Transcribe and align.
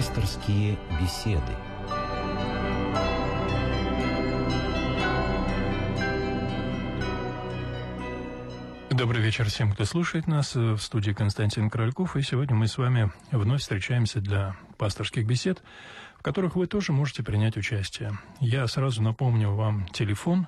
Пасторские 0.00 0.78
беседы. 0.98 1.42
Добрый 8.88 9.20
вечер 9.20 9.44
всем, 9.50 9.72
кто 9.72 9.84
слушает 9.84 10.26
нас. 10.26 10.54
В 10.54 10.78
студии 10.78 11.10
Константин 11.12 11.68
Корольков. 11.68 12.16
И 12.16 12.22
сегодня 12.22 12.56
мы 12.56 12.66
с 12.66 12.78
вами 12.78 13.12
вновь 13.30 13.60
встречаемся 13.60 14.22
для 14.22 14.56
пасторских 14.78 15.26
бесед, 15.26 15.62
в 16.18 16.22
которых 16.22 16.56
вы 16.56 16.66
тоже 16.66 16.92
можете 16.92 17.22
принять 17.22 17.58
участие. 17.58 18.12
Я 18.40 18.66
сразу 18.68 19.02
напомню 19.02 19.50
вам 19.50 19.86
телефон 19.88 20.46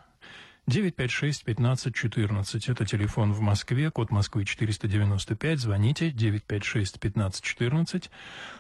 956-1514. 0.69 2.71
Это 2.71 2.87
телефон 2.87 3.33
в 3.33 3.41
Москве, 3.41 3.91
код 3.91 4.11
Москвы 4.11 4.45
495. 4.45 5.59
Звоните 5.59 6.11
956-1514. 6.11 8.11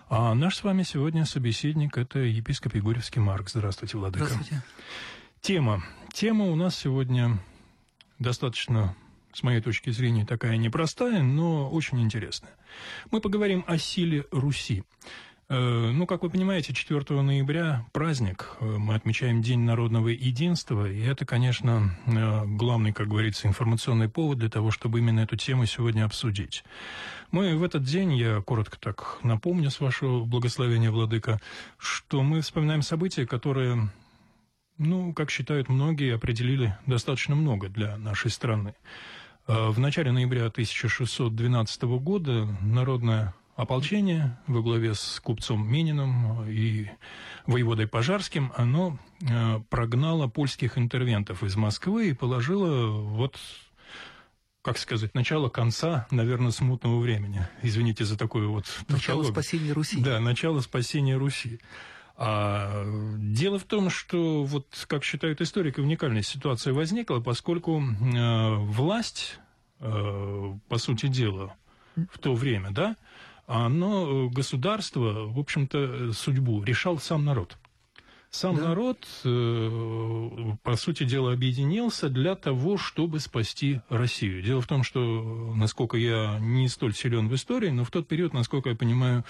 А 0.09 0.35
наш 0.35 0.57
с 0.57 0.65
вами 0.65 0.83
сегодня 0.83 1.25
собеседник– 1.25 1.97
это 1.99 2.19
епископ 2.19 2.75
Егорьевский 2.75 3.21
Марк. 3.21 3.49
Здравствуйте, 3.49 3.99
Владыка. 3.99 4.27
Здравствуйте. 4.27 4.63
Тема. 5.41 5.85
Тема 6.13 6.47
у 6.47 6.57
нас 6.57 6.77
сегодня 6.77 7.39
достаточно 8.19 8.97
с 9.33 9.43
моей 9.43 9.61
точки 9.61 9.91
зрения, 9.91 10.27
такая 10.27 10.57
непростая, 10.57 11.23
но 11.23 11.71
очень 11.71 12.03
интересная. 12.03 12.55
Мы 13.11 13.21
поговорим 13.21 13.65
о 13.67 13.79
силе 13.79 14.27
Руси. 14.31 14.85
Э, 15.53 15.91
ну, 15.93 16.07
как 16.07 16.23
вы 16.23 16.31
понимаете, 16.31 16.73
4 16.73 17.21
ноября 17.21 17.85
праздник. 17.93 18.57
Э, 18.59 18.65
мы 18.65 18.95
отмечаем 18.95 19.43
День 19.43 19.61
народного 19.61 20.09
единства. 20.09 20.91
И 20.91 20.99
это, 21.03 21.27
конечно, 21.27 21.95
э, 22.07 22.47
главный, 22.47 22.95
как 22.95 23.09
говорится, 23.09 23.49
информационный 23.49 24.09
повод 24.09 24.39
для 24.39 24.49
того, 24.49 24.71
чтобы 24.71 25.01
именно 25.01 25.21
эту 25.21 25.37
тему 25.37 25.67
сегодня 25.67 26.07
обсудить. 26.07 26.65
Мы 27.33 27.55
в 27.55 27.65
этот 27.65 27.85
день, 27.85 28.15
я 28.15 28.41
коротко 28.41 28.79
так 28.81 29.19
напомню, 29.23 29.71
с 29.71 29.79
вашего 29.81 30.25
благословения, 30.25 30.91
Владыка, 30.91 31.39
что 31.77 32.23
мы 32.23 32.41
вспоминаем 32.41 32.81
события, 32.81 33.27
которые, 33.27 33.91
ну, 34.79 35.13
как 35.13 35.31
считают 35.31 35.69
многие, 35.69 36.15
определили 36.15 36.79
достаточно 36.87 37.35
много 37.35 37.69
для 37.69 37.99
нашей 37.99 38.31
страны. 38.31 38.75
В 39.47 39.79
начале 39.79 40.13
ноября 40.13 40.47
1612 40.47 41.83
года 41.83 42.49
народная 42.63 43.35
ополчение 43.57 44.39
во 44.47 44.63
главе 44.63 44.95
с 44.95 45.21
купцом 45.21 45.67
Мининым 45.67 46.49
и 46.49 46.89
воеводой 47.47 47.87
Пожарским, 47.87 48.53
оно 48.57 48.99
э, 49.21 49.61
прогнало 49.69 50.29
польских 50.29 50.79
интервентов 50.79 51.43
из 51.43 51.57
Москвы 51.57 52.09
и 52.09 52.13
положило 52.15 52.91
вот 52.91 53.39
как 54.63 54.79
сказать, 54.79 55.13
начало 55.15 55.49
конца, 55.49 56.07
наверное, 56.13 56.53
смутного 56.53 57.01
времени. 57.01 57.49
Извините 57.63 58.05
за 58.05 58.17
такое 58.17 58.47
вот... 58.47 58.65
Начало 58.89 59.25
спасения 59.25 59.73
Руси. 59.73 60.01
Да, 60.01 60.21
начало 60.21 60.61
спасения 60.61 61.17
Руси. 61.17 61.59
А 62.17 62.85
дело 63.19 63.59
в 63.59 63.65
том, 63.65 63.91
что, 63.91 64.45
вот, 64.45 64.69
как 64.87 65.03
считают 65.03 65.41
историки, 65.41 65.81
уникальная 65.81 66.23
ситуация 66.23 66.73
возникла, 66.73 67.19
поскольку 67.19 67.83
э, 67.83 68.55
власть, 68.55 69.41
э, 69.81 70.53
по 70.69 70.79
сути 70.79 71.09
дела, 71.09 71.57
в 71.97 72.19
то 72.19 72.35
время, 72.35 72.71
да, 72.71 72.97
оно, 73.47 74.27
э, 74.27 74.29
государство, 74.29 75.27
в 75.27 75.39
общем-то, 75.39 76.13
судьбу 76.13 76.63
решал 76.63 76.99
сам 76.99 77.25
народ. 77.25 77.57
Сам 78.33 78.57
да. 78.57 78.69
народ, 78.69 79.07
э, 79.25 80.53
по 80.63 80.77
сути 80.77 81.05
дела, 81.05 81.35
объединился 81.35 82.09
для 82.09 82.35
того, 82.35 82.79
чтобы 82.79 83.21
спасти 83.21 83.83
Россию. 83.91 84.43
Дело 84.43 84.63
в 84.63 84.67
том, 84.67 84.85
что, 84.85 85.53
насколько 85.55 85.99
я 85.99 86.39
не 86.41 86.67
столь 86.69 86.95
силен 86.95 87.29
в 87.29 87.35
истории, 87.35 87.69
но 87.69 87.85
в 87.85 87.91
тот 87.91 88.09
период, 88.09 88.33
насколько 88.33 88.71
я 88.71 88.75
понимаю, 88.75 89.27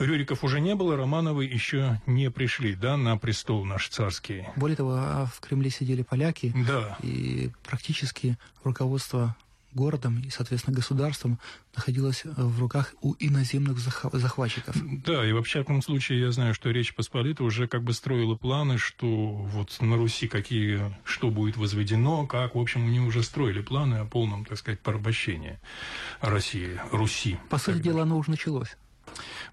Рюриков 0.00 0.42
уже 0.42 0.60
не 0.60 0.74
было, 0.74 0.96
Романовы 0.96 1.44
еще 1.44 2.00
не 2.06 2.28
пришли 2.28 2.74
да, 2.74 2.96
на 2.96 3.16
престол 3.16 3.64
наш 3.64 3.88
царский. 3.88 4.44
Более 4.56 4.76
того, 4.76 4.94
а 4.96 5.26
в 5.32 5.38
Кремле 5.38 5.70
сидели 5.70 6.02
поляки, 6.02 6.52
да. 6.66 6.98
и 7.04 7.52
практически 7.62 8.36
руководство 8.64 9.36
городом 9.72 10.20
и, 10.20 10.30
соответственно, 10.30 10.74
государством 10.76 11.38
находилась 11.74 12.22
в 12.24 12.60
руках 12.60 12.94
у 13.00 13.14
иноземных 13.18 13.78
захватчиков. 13.78 14.76
Да, 15.04 15.26
и 15.26 15.32
вообще 15.32 15.60
в 15.60 15.62
этом 15.62 15.82
случае 15.82 16.20
я 16.20 16.32
знаю, 16.32 16.54
что 16.54 16.70
Речь 16.70 16.94
Посполита 16.94 17.44
уже 17.44 17.68
как 17.68 17.82
бы 17.82 17.92
строила 17.92 18.34
планы, 18.34 18.78
что 18.78 19.06
вот 19.06 19.76
на 19.80 19.96
Руси 19.96 20.28
какие, 20.28 20.96
что 21.04 21.30
будет 21.30 21.56
возведено, 21.56 22.26
как, 22.26 22.54
в 22.54 22.58
общем, 22.58 22.86
они 22.86 23.00
уже 23.00 23.22
строили 23.22 23.60
планы 23.60 23.96
о 23.96 24.04
полном, 24.04 24.44
так 24.44 24.58
сказать, 24.58 24.80
порабощении 24.80 25.58
России, 26.20 26.80
Руси. 26.90 27.38
По 27.48 27.58
сути 27.58 27.78
дела, 27.78 28.02
оно 28.02 28.18
уже 28.18 28.30
началось. 28.30 28.76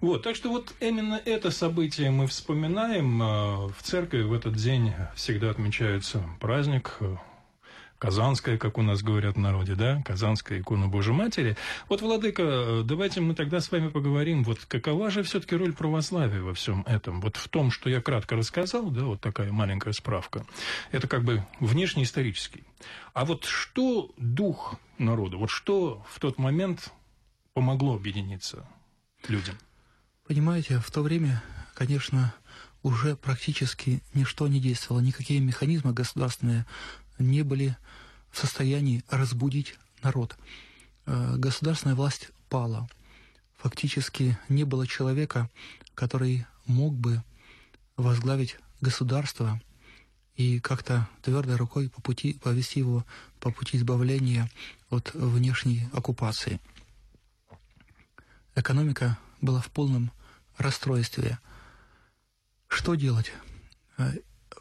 Вот, 0.00 0.22
так 0.22 0.36
что 0.36 0.50
вот 0.50 0.72
именно 0.80 1.20
это 1.24 1.50
событие 1.50 2.10
мы 2.10 2.26
вспоминаем. 2.26 3.20
А, 3.22 3.68
в 3.68 3.82
церкви 3.82 4.22
в 4.22 4.32
этот 4.32 4.54
день 4.54 4.92
всегда 5.14 5.50
отмечается 5.50 6.22
праздник 6.40 6.98
Казанская, 7.98 8.58
как 8.58 8.78
у 8.78 8.82
нас 8.82 9.02
говорят 9.02 9.34
в 9.34 9.40
народе, 9.40 9.74
да, 9.74 10.02
Казанская 10.04 10.60
икона 10.60 10.86
Божьей 10.86 11.14
Матери. 11.14 11.56
Вот, 11.88 12.00
Владыка, 12.00 12.82
давайте 12.84 13.20
мы 13.20 13.34
тогда 13.34 13.60
с 13.60 13.72
вами 13.72 13.88
поговорим, 13.88 14.44
вот 14.44 14.60
какова 14.66 15.10
же 15.10 15.24
все-таки 15.24 15.56
роль 15.56 15.72
православия 15.72 16.40
во 16.40 16.54
всем 16.54 16.84
этом? 16.86 17.20
Вот 17.20 17.36
в 17.36 17.48
том, 17.48 17.72
что 17.72 17.90
я 17.90 18.00
кратко 18.00 18.36
рассказал, 18.36 18.90
да, 18.90 19.02
вот 19.02 19.20
такая 19.20 19.50
маленькая 19.50 19.92
справка, 19.92 20.46
это 20.92 21.08
как 21.08 21.24
бы 21.24 21.44
внешнеисторический. 21.58 22.64
А 23.14 23.24
вот 23.24 23.44
что 23.44 24.12
дух 24.16 24.76
народа, 24.98 25.36
вот 25.36 25.50
что 25.50 26.04
в 26.08 26.20
тот 26.20 26.38
момент 26.38 26.92
помогло 27.52 27.96
объединиться 27.96 28.64
людям? 29.26 29.56
Понимаете, 30.28 30.78
в 30.78 30.90
то 30.92 31.02
время, 31.02 31.42
конечно, 31.74 32.32
уже 32.84 33.16
практически 33.16 34.02
ничто 34.14 34.46
не 34.46 34.60
действовало, 34.60 35.00
никакие 35.00 35.40
механизмы 35.40 35.92
государственные 35.92 36.64
не 37.18 37.42
были 37.42 37.76
в 38.30 38.38
состоянии 38.38 39.04
разбудить 39.08 39.76
народ. 40.02 40.36
Э, 41.06 41.36
государственная 41.36 41.96
власть 41.96 42.30
пала. 42.48 42.88
Фактически 43.56 44.38
не 44.48 44.64
было 44.64 44.86
человека, 44.86 45.50
который 45.94 46.46
мог 46.66 46.94
бы 46.94 47.22
возглавить 47.96 48.56
государство 48.80 49.60
и 50.36 50.60
как-то 50.60 51.08
твердой 51.22 51.56
рукой 51.56 51.90
по 51.90 52.00
пути, 52.00 52.34
повести 52.34 52.78
его 52.78 53.04
по 53.40 53.50
пути 53.50 53.76
избавления 53.76 54.48
от 54.88 55.12
внешней 55.14 55.88
оккупации. 55.92 56.60
Экономика 58.54 59.18
была 59.40 59.60
в 59.60 59.70
полном 59.70 60.12
расстройстве. 60.56 61.38
Что 62.68 62.94
делать? 62.94 63.32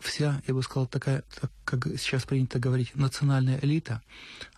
Вся, 0.02 0.41
я 0.47 0.53
бы 0.53 0.62
сказал, 0.62 0.88
такая, 0.88 1.24
так, 1.40 1.52
как 1.66 1.88
сейчас 1.97 2.24
принято 2.25 2.59
говорить, 2.59 2.96
национальная 2.96 3.59
элита, 3.62 4.02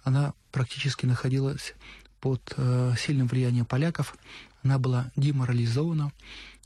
она 0.03 0.33
практически 0.51 1.05
находилась 1.05 1.75
под 2.19 2.53
э, 2.57 2.94
сильным 2.97 3.27
влиянием 3.27 3.66
поляков, 3.66 4.16
она 4.63 4.77
была 4.77 5.11
деморализована, 5.16 6.11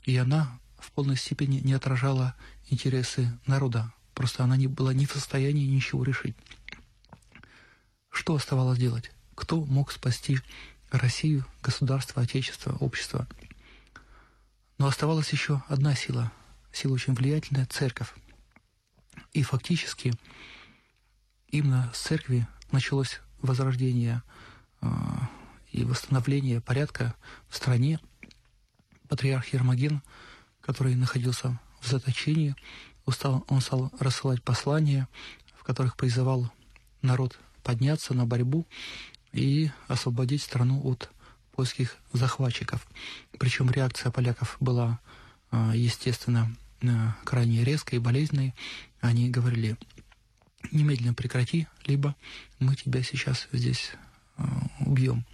и 0.04 0.16
она 0.16 0.58
в 0.78 0.90
полной 0.92 1.16
степени 1.16 1.60
не 1.60 1.72
отражала 1.72 2.34
интересы 2.68 3.38
народа. 3.46 3.92
Просто 4.14 4.44
она 4.44 4.56
не 4.56 4.66
была 4.66 4.92
не 4.92 5.06
в 5.06 5.12
состоянии 5.12 5.66
ничего 5.66 6.04
решить. 6.04 6.36
Что 8.10 8.34
оставалось 8.34 8.78
делать? 8.78 9.10
Кто 9.34 9.64
мог 9.64 9.90
спасти 9.92 10.38
Россию, 10.90 11.44
государство, 11.62 12.22
отечество, 12.22 12.76
общество? 12.76 13.26
Но 14.78 14.86
оставалась 14.86 15.30
еще 15.30 15.62
одна 15.68 15.94
сила, 15.94 16.32
сила 16.72 16.94
очень 16.94 17.14
влиятельная– 17.14 17.66
церковь. 17.70 18.12
И 19.32 19.42
фактически 19.42 20.12
именно 21.48 21.90
с 21.94 22.00
церкви 22.00 22.46
началось 22.72 23.20
возрождение 23.40 24.22
э, 24.80 24.88
и 25.70 25.84
восстановление 25.84 26.60
порядка 26.60 27.14
в 27.48 27.56
стране. 27.56 28.00
Патриарх 29.08 29.52
Ермоген, 29.52 30.02
который 30.60 30.94
находился 30.94 31.60
в 31.80 31.88
заточении, 31.88 32.56
устал, 33.06 33.44
он 33.48 33.60
стал 33.60 33.92
рассылать 33.98 34.42
послания, 34.42 35.08
в 35.56 35.64
которых 35.64 35.96
призывал 35.96 36.50
народ 37.02 37.38
подняться 37.62 38.14
на 38.14 38.26
борьбу 38.26 38.66
и 39.32 39.70
освободить 39.88 40.42
страну 40.42 40.80
от 40.84 41.10
польских 41.52 41.96
захватчиков. 42.12 42.86
Причем 43.38 43.70
реакция 43.70 44.10
поляков 44.10 44.56
была, 44.60 45.00
э, 45.50 45.72
естественно, 45.74 46.54
э, 46.82 46.88
крайне 47.24 47.64
резкой 47.64 47.98
и 47.98 48.02
болезненной 48.02 48.54
они 49.04 49.28
говорили, 49.28 49.76
немедленно 50.72 51.12
прекрати, 51.12 51.66
либо 51.84 52.16
мы 52.58 52.74
тебя 52.74 53.02
сейчас 53.02 53.48
здесь 53.52 53.92
э, 54.38 54.42
убьем. 54.80 55.26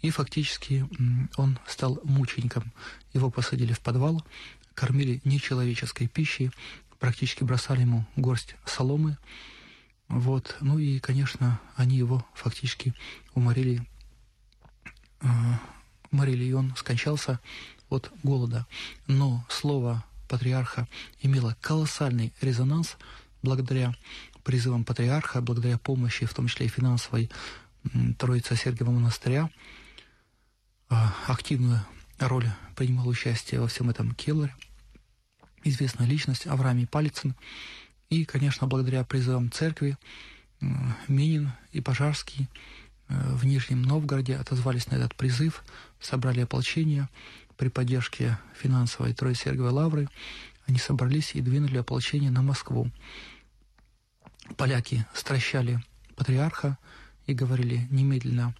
И 0.00 0.08
фактически 0.08 0.88
он 1.36 1.58
стал 1.66 2.00
мучеником. 2.04 2.72
Его 3.12 3.30
посадили 3.30 3.74
в 3.74 3.80
подвал, 3.80 4.24
кормили 4.74 5.20
нечеловеческой 5.24 6.08
пищей, 6.08 6.50
практически 6.98 7.44
бросали 7.44 7.82
ему 7.82 8.06
горсть 8.16 8.56
соломы. 8.64 9.18
Вот. 10.08 10.56
Ну 10.62 10.78
и, 10.78 10.98
конечно, 10.98 11.60
они 11.76 11.98
его 11.98 12.26
фактически 12.32 12.94
уморили, 13.34 13.86
э, 15.20 15.26
уморили, 16.10 16.44
и 16.44 16.52
он 16.54 16.74
скончался 16.76 17.40
от 17.90 18.10
голода. 18.22 18.66
Но 19.06 19.44
слово 19.50 20.02
патриарха 20.32 20.88
имело 21.20 21.54
колоссальный 21.60 22.32
резонанс 22.40 22.96
благодаря 23.42 23.94
призывам 24.44 24.84
патриарха, 24.84 25.42
благодаря 25.42 25.76
помощи, 25.76 26.24
в 26.24 26.32
том 26.32 26.48
числе 26.48 26.66
и 26.66 26.70
финансовой, 26.70 27.30
Троица 28.18 28.56
Сергиева 28.56 28.90
монастыря. 28.90 29.50
А, 30.88 31.14
активную 31.26 31.84
роль 32.18 32.48
принимал 32.76 33.08
участие 33.08 33.60
во 33.60 33.66
всем 33.66 33.90
этом 33.90 34.14
Келлер, 34.14 34.56
известная 35.64 36.06
личность 36.06 36.46
Авраамий 36.46 36.86
Палицын. 36.86 37.34
И, 38.08 38.24
конечно, 38.24 38.66
благодаря 38.66 39.04
призывам 39.04 39.52
церкви 39.52 39.98
Минин 41.08 41.52
и 41.72 41.80
Пожарский 41.80 42.48
э, 43.08 43.34
в 43.34 43.44
Нижнем 43.44 43.82
Новгороде 43.82 44.36
отозвались 44.36 44.86
на 44.86 44.94
этот 44.94 45.14
призыв, 45.14 45.64
собрали 46.00 46.40
ополчение 46.40 47.08
при 47.62 47.68
поддержке 47.68 48.40
финансовой 48.60 49.14
Троицы 49.14 49.44
Сергиевой 49.44 49.70
Лавры. 49.70 50.08
Они 50.66 50.78
собрались 50.78 51.36
и 51.36 51.40
двинули 51.40 51.78
ополчение 51.78 52.32
на 52.32 52.42
Москву. 52.42 52.90
Поляки 54.56 55.06
стращали 55.14 55.80
патриарха 56.16 56.76
и 57.26 57.34
говорили 57.34 57.86
немедленно 57.88 58.52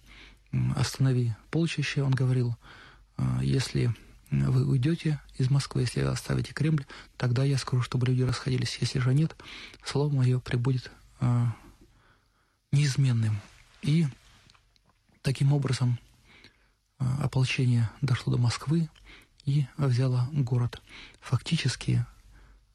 останови 0.77 1.35
полчище. 1.51 2.01
Он 2.01 2.13
говорил, 2.13 2.55
«А, 3.17 3.41
если 3.43 3.93
вы 4.31 4.65
уйдете 4.65 5.19
из 5.37 5.49
Москвы, 5.49 5.81
если 5.81 5.99
оставите 5.99 6.53
Кремль, 6.53 6.85
тогда 7.17 7.43
я 7.43 7.57
скажу, 7.57 7.83
чтобы 7.83 8.07
люди 8.07 8.21
расходились. 8.21 8.77
Если 8.79 8.99
же 8.99 9.13
нет, 9.13 9.35
слово 9.83 10.13
мое 10.15 10.39
прибудет 10.39 10.89
э, 11.19 11.45
неизменным. 12.71 13.41
И 13.81 14.07
таким 15.21 15.51
образом 15.51 15.99
э, 15.99 16.12
ополчение 17.19 17.89
дошло 18.01 18.33
до 18.33 18.39
Москвы 18.39 18.89
и 19.45 19.65
взяло 19.77 20.27
город. 20.31 20.81
Фактически 21.19 22.05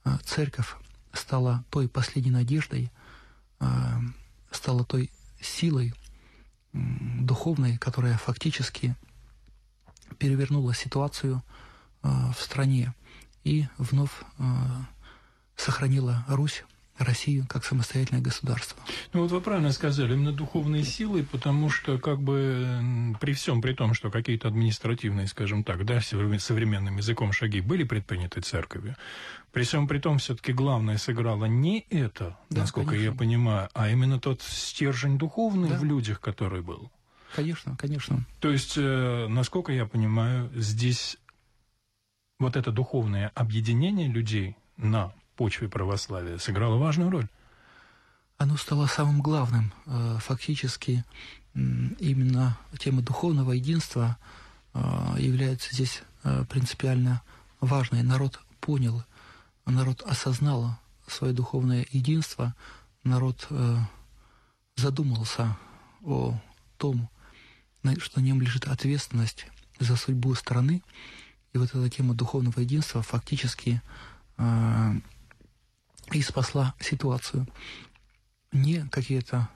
э, 0.04 0.18
церковь 0.24 0.74
стала 1.12 1.64
той 1.70 1.88
последней 1.88 2.30
надеждой, 2.30 2.90
э, 3.60 3.66
стала 4.50 4.84
той 4.84 5.10
силой 5.40 5.94
духовной, 6.72 7.78
которая 7.78 8.18
фактически 8.18 8.94
перевернула 10.18 10.74
ситуацию 10.74 11.42
э, 12.02 12.08
в 12.08 12.40
стране 12.40 12.94
и 13.44 13.66
вновь 13.78 14.12
сохранила 15.56 16.24
Русь 16.28 16.64
Россию 16.98 17.46
как 17.48 17.64
самостоятельное 17.64 18.22
государство. 18.22 18.80
Ну 19.12 19.22
вот 19.22 19.30
вы 19.30 19.40
правильно 19.40 19.72
сказали, 19.72 20.14
именно 20.14 20.32
духовные 20.32 20.82
силы, 20.82 21.22
потому 21.22 21.70
что 21.70 21.98
как 21.98 22.20
бы 22.20 23.14
при 23.20 23.32
всем 23.32 23.62
при 23.62 23.72
том, 23.72 23.94
что 23.94 24.10
какие-то 24.10 24.48
административные, 24.48 25.26
скажем 25.26 25.64
так, 25.64 25.84
да, 25.84 26.00
современным 26.00 26.96
языком 26.96 27.32
шаги 27.32 27.60
были 27.60 27.84
предприняты 27.84 28.40
церковью, 28.40 28.96
при 29.52 29.62
всем 29.62 29.88
при 29.88 29.98
том 29.98 30.18
все-таки 30.18 30.52
главное 30.52 30.98
сыграло 30.98 31.46
не 31.46 31.86
это, 31.90 32.36
да, 32.50 32.60
насколько 32.60 32.90
конечно. 32.90 33.10
я 33.10 33.16
понимаю, 33.16 33.68
а 33.74 33.88
именно 33.88 34.20
тот 34.20 34.42
стержень 34.42 35.18
духовный 35.18 35.70
да. 35.70 35.78
в 35.78 35.84
людях, 35.84 36.20
который 36.20 36.62
был. 36.62 36.90
Конечно, 37.34 37.76
конечно. 37.76 38.24
То 38.40 38.50
есть, 38.50 38.74
э, 38.76 39.26
насколько 39.28 39.72
я 39.72 39.86
понимаю, 39.86 40.50
здесь 40.54 41.18
вот 42.38 42.56
это 42.56 42.72
духовное 42.72 43.30
объединение 43.34 44.08
людей 44.08 44.56
на 44.76 45.12
почве 45.38 45.68
православия 45.68 46.36
сыграло 46.38 46.78
важную 46.78 47.10
роль. 47.10 47.28
Оно 48.38 48.56
стало 48.56 48.86
самым 48.86 49.22
главным. 49.22 49.72
Э, 49.86 50.18
фактически 50.20 51.04
именно 51.54 52.58
тема 52.78 53.02
духовного 53.02 53.52
единства 53.52 54.18
э, 54.74 54.80
является 55.18 55.74
здесь 55.74 56.02
принципиально 56.50 57.22
важной. 57.60 58.02
Народ 58.02 58.40
понял, 58.60 59.04
народ 59.64 60.02
осознал 60.02 60.76
свое 61.06 61.32
духовное 61.32 61.86
единство, 61.90 62.54
народ 63.04 63.48
задумался 64.76 65.56
о 66.02 66.38
том, 66.76 67.08
что 67.98 68.20
на 68.20 68.24
нем 68.24 68.42
лежит 68.42 68.66
ответственность 68.66 69.46
за 69.78 69.96
судьбу 69.96 70.34
страны. 70.34 70.82
И 71.52 71.58
вот 71.58 71.70
эта 71.70 71.88
тема 71.88 72.14
духовного 72.14 72.60
единства 72.60 73.00
фактически 73.00 73.80
э, 74.36 75.00
и 76.12 76.22
спасла 76.22 76.74
ситуацию. 76.80 77.46
Не 78.52 78.88
какие-то, 78.88 79.48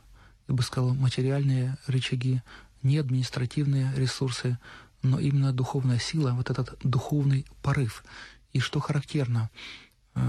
я 0.49 0.55
бы 0.55 0.63
сказал, 0.63 0.95
материальные 0.95 1.77
рычаги, 1.87 2.43
не 2.83 2.99
административные 2.99 3.93
ресурсы, 3.97 4.59
но 5.03 5.19
именно 5.19 5.53
духовная 5.53 5.99
сила, 5.99 6.33
вот 6.33 6.51
этот 6.51 6.79
духовный 6.83 7.47
порыв. 7.63 8.05
И 8.53 8.61
что 8.61 8.81
характерно, 8.81 9.51
э, 10.15 10.21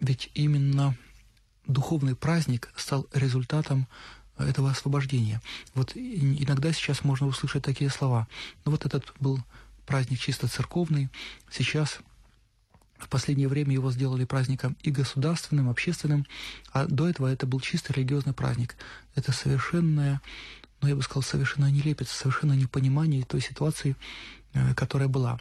ведь 0.00 0.30
именно 0.34 0.96
духовный 1.66 2.16
праздник 2.16 2.72
стал 2.76 3.06
результатом 3.12 3.86
этого 4.36 4.70
освобождения. 4.70 5.40
Вот 5.74 5.92
иногда 5.94 6.72
сейчас 6.72 7.04
можно 7.04 7.26
услышать 7.26 7.62
такие 7.62 7.90
слова. 7.90 8.26
Ну 8.64 8.72
вот 8.72 8.84
этот 8.84 9.14
был 9.20 9.40
праздник 9.86 10.18
чисто 10.18 10.48
церковный, 10.48 11.08
сейчас 11.50 12.00
в 13.04 13.08
последнее 13.08 13.48
время 13.48 13.72
его 13.74 13.92
сделали 13.92 14.24
праздником 14.24 14.76
и 14.82 14.90
государственным, 14.90 15.68
общественным, 15.68 16.26
а 16.72 16.86
до 16.86 17.08
этого 17.08 17.26
это 17.26 17.46
был 17.46 17.60
чисто 17.60 17.92
религиозный 17.92 18.32
праздник. 18.32 18.76
Это 19.14 19.30
совершенное, 19.30 20.22
ну 20.80 20.88
я 20.88 20.96
бы 20.96 21.02
сказал, 21.02 21.22
совершенно 21.22 21.70
нелепец, 21.70 22.10
совершенно 22.10 22.54
непонимание 22.54 23.24
той 23.24 23.42
ситуации, 23.42 23.94
э, 24.54 24.74
которая 24.74 25.08
была. 25.08 25.38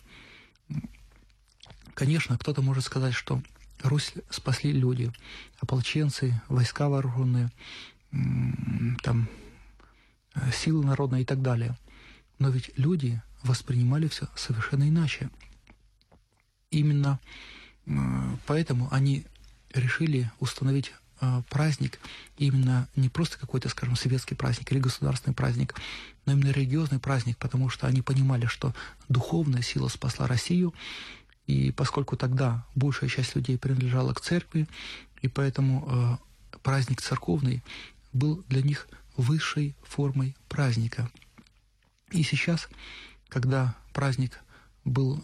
Конечно, 1.93 2.37
кто-то 2.37 2.61
может 2.61 2.83
сказать, 2.83 3.13
что 3.13 3.41
Русь 3.81 4.13
спасли 4.29 4.71
люди, 4.71 5.11
ополченцы, 5.59 6.41
войска 6.49 6.89
вооруженные, 6.89 7.49
там, 8.11 9.29
э, 10.35 10.51
силы 10.51 10.85
народные 10.85 11.21
и 11.21 11.25
так 11.25 11.41
далее. 11.41 11.77
Но 12.39 12.49
ведь 12.49 12.71
люди 12.77 13.21
воспринимали 13.43 14.07
все 14.09 14.27
совершенно 14.35 14.87
иначе. 14.87 15.29
Именно 16.73 17.19
э, 17.85 17.91
поэтому 18.47 18.87
они 18.91 19.25
решили 19.73 20.31
установить 20.39 20.91
э, 21.21 21.43
праздник 21.49 21.99
именно 22.37 22.87
не 22.95 23.09
просто 23.09 23.37
какой-то, 23.37 23.69
скажем, 23.69 23.95
светский 23.95 24.33
праздник 24.33 24.71
или 24.71 24.79
государственный 24.79 25.35
праздник, 25.35 25.75
но 26.25 26.33
именно 26.33 26.49
религиозный 26.49 26.99
праздник, 26.99 27.37
потому 27.37 27.69
что 27.69 27.85
они 27.85 28.01
понимали, 28.01 28.47
что 28.47 28.73
духовная 29.07 29.61
сила 29.61 29.87
спасла 29.87 30.25
Россию, 30.27 30.73
и 31.45 31.71
поскольку 31.71 32.17
тогда 32.17 32.65
большая 32.73 33.09
часть 33.09 33.35
людей 33.35 33.59
принадлежала 33.59 34.13
к 34.13 34.21
церкви, 34.21 34.67
и 35.21 35.27
поэтому 35.27 36.19
э, 36.51 36.57
праздник 36.63 37.01
церковный 37.01 37.63
был 38.13 38.43
для 38.49 38.63
них 38.63 38.87
высшей 39.15 39.75
формой 39.83 40.35
праздника. 40.49 41.11
И 42.09 42.23
сейчас, 42.23 42.67
когда 43.29 43.75
праздник 43.93 44.39
был, 44.85 45.21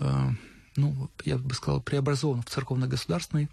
ну, 0.80 1.10
я 1.26 1.38
бы 1.38 1.54
сказал, 1.54 1.82
преобразован 1.82 2.42
в 2.42 2.50
церковно-государственный, 2.50 3.50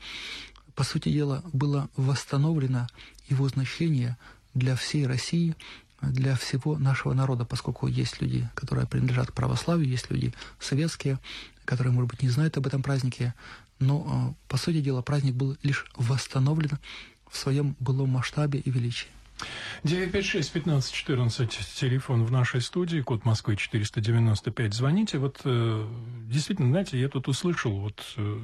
по 0.74 0.84
сути 0.84 1.08
дела, 1.08 1.42
было 1.52 1.88
восстановлено 1.96 2.86
его 3.28 3.48
значение 3.48 4.16
для 4.54 4.76
всей 4.76 5.06
России, 5.06 5.56
для 6.02 6.36
всего 6.36 6.76
нашего 6.78 7.14
народа, 7.14 7.44
поскольку 7.44 7.86
есть 7.86 8.20
люди, 8.20 8.48
которые 8.54 8.86
принадлежат 8.86 9.32
православию, 9.32 9.88
есть 9.88 10.10
люди 10.10 10.34
советские, 10.60 11.18
которые, 11.64 11.92
может 11.92 12.10
быть, 12.10 12.22
не 12.22 12.28
знают 12.28 12.56
об 12.56 12.66
этом 12.66 12.82
празднике, 12.82 13.34
но, 13.78 14.06
э, 14.06 14.48
по 14.48 14.56
сути 14.56 14.80
дела, 14.80 15.02
праздник 15.02 15.34
был 15.34 15.56
лишь 15.62 15.86
восстановлен 15.96 16.78
в 17.30 17.36
своем 17.36 17.76
былом 17.80 18.10
масштабе 18.10 18.60
и 18.60 18.70
величии. 18.70 19.08
956-1514, 19.84 21.48
телефон 21.76 22.24
в 22.24 22.32
нашей 22.32 22.60
студии, 22.60 23.00
код 23.00 23.24
Москвы 23.24 23.56
495, 23.56 24.74
звоните. 24.74 25.18
Вот 25.18 25.40
э, 25.44 25.86
действительно, 26.28 26.70
знаете, 26.70 26.98
я 26.98 27.08
тут 27.08 27.28
услышал, 27.28 27.78
вот 27.78 28.02
э, 28.16 28.38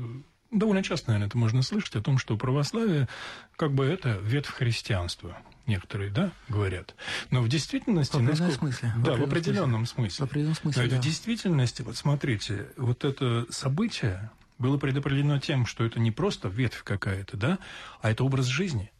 довольно 0.50 0.82
часто, 0.82 1.08
наверное, 1.10 1.28
это 1.28 1.38
можно 1.38 1.62
слышать, 1.62 1.96
о 1.96 2.02
том, 2.02 2.18
что 2.18 2.36
православие, 2.36 3.08
как 3.56 3.72
бы 3.72 3.84
это 3.84 4.18
ветвь 4.22 4.50
христианства. 4.50 5.38
Некоторые, 5.66 6.10
да, 6.10 6.32
говорят. 6.48 6.94
Но 7.30 7.40
в 7.40 7.48
действительности... 7.48 8.12
В 8.12 8.16
определенном 8.16 8.48
насколько... 8.48 8.58
смысле. 8.58 8.94
Да, 9.04 9.14
в 9.14 9.22
определенном 9.22 9.86
смысле. 9.86 10.10
смысле. 10.10 10.26
В 10.26 10.28
определенном 10.28 10.56
смысле, 10.56 10.82
Но 10.82 10.90
да. 10.90 10.96
в 10.96 11.00
действительности, 11.00 11.82
вот 11.82 11.96
смотрите, 11.96 12.66
вот 12.76 13.04
это 13.04 13.46
событие 13.48 14.30
было 14.58 14.76
предопределено 14.76 15.38
тем, 15.38 15.66
что 15.66 15.84
это 15.84 16.00
не 16.00 16.10
просто 16.10 16.48
ветвь 16.48 16.82
какая-то, 16.82 17.36
да, 17.36 17.58
а 18.00 18.10
это 18.10 18.24
образ 18.24 18.46
жизни, 18.46 18.90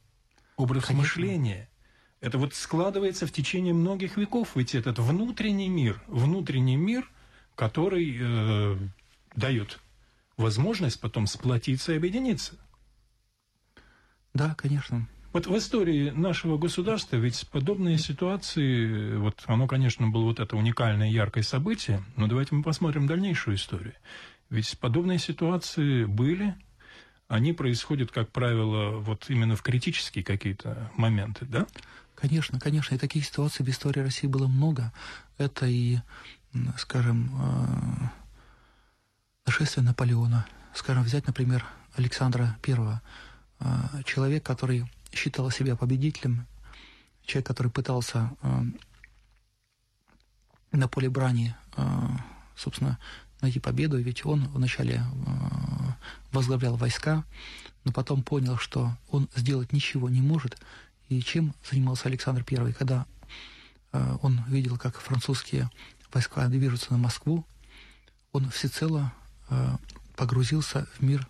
образ 0.56 0.87
Конечно. 0.87 1.02
мышления, 1.02 1.68
это 2.22 2.38
вот 2.38 2.54
складывается 2.54 3.26
в 3.26 3.32
течение 3.32 3.74
многих 3.74 4.16
веков, 4.16 4.52
ведь 4.54 4.74
этот 4.74 4.98
внутренний 5.00 5.68
мир, 5.68 6.00
внутренний 6.06 6.76
мир, 6.76 7.10
который 7.56 8.16
э, 8.18 8.76
дает 9.34 9.80
возможность 10.36 11.00
потом 11.00 11.26
сплотиться 11.26 11.92
и 11.92 11.96
объединиться. 11.96 12.54
Да, 14.34 14.54
конечно. 14.54 15.06
Вот 15.32 15.46
в 15.46 15.56
истории 15.56 16.10
нашего 16.10 16.58
государства 16.58 17.16
ведь 17.16 17.48
подобные 17.50 17.98
ситуации, 17.98 19.16
вот 19.16 19.42
оно, 19.46 19.66
конечно, 19.66 20.08
было 20.08 20.24
вот 20.24 20.40
это 20.40 20.56
уникальное 20.56 21.10
яркое 21.10 21.42
событие, 21.42 22.04
но 22.16 22.28
давайте 22.28 22.54
мы 22.54 22.62
посмотрим 22.62 23.06
дальнейшую 23.06 23.56
историю. 23.56 23.94
Ведь 24.48 24.78
подобные 24.78 25.18
ситуации 25.18 26.04
были, 26.04 26.54
они 27.26 27.52
происходят, 27.52 28.12
как 28.12 28.30
правило, 28.30 28.98
вот 28.98 29.24
именно 29.28 29.56
в 29.56 29.62
критические 29.62 30.22
какие-то 30.22 30.90
моменты, 30.96 31.46
да? 31.46 31.66
Конечно, 32.22 32.60
конечно. 32.60 32.94
И 32.94 32.98
таких 32.98 33.26
ситуаций 33.26 33.66
в 33.66 33.68
истории 33.68 33.98
России 33.98 34.28
было 34.28 34.46
много. 34.46 34.92
Это 35.38 35.66
и, 35.66 35.98
скажем, 36.78 37.32
э, 37.34 38.08
нашествие 39.44 39.84
Наполеона. 39.84 40.46
Скажем, 40.72 41.02
взять, 41.02 41.26
например, 41.26 41.66
Александра 41.96 42.56
I. 42.64 43.00
Э, 43.58 44.02
человек, 44.04 44.44
который 44.44 44.88
считал 45.12 45.50
себя 45.50 45.74
победителем, 45.74 46.46
человек, 47.24 47.48
который 47.48 47.72
пытался 47.72 48.30
э, 48.42 48.62
на 50.70 50.86
поле 50.86 51.10
брани, 51.10 51.56
собственно, 52.56 53.00
найти 53.40 53.58
победу, 53.58 53.98
ведь 53.98 54.24
он 54.24 54.46
вначале 54.48 55.02
возглавлял 56.30 56.76
войска, 56.76 57.24
но 57.84 57.92
потом 57.92 58.22
понял, 58.22 58.56
что 58.56 58.96
он 59.10 59.28
сделать 59.34 59.72
ничего 59.72 60.08
не 60.08 60.22
может, 60.22 60.56
и 61.19 61.23
чем 61.23 61.54
занимался 61.69 62.09
Александр 62.09 62.45
I, 62.50 62.73
когда 62.73 63.07
э, 63.92 64.16
он 64.23 64.42
видел, 64.49 64.78
как 64.78 64.99
французские 64.99 65.71
войска 66.12 66.47
движутся 66.49 66.92
на 66.92 66.99
Москву, 66.99 67.47
он 68.33 68.50
всецело 68.50 69.12
э, 69.50 69.76
погрузился 70.16 70.87
в 70.99 71.02
мир 71.02 71.28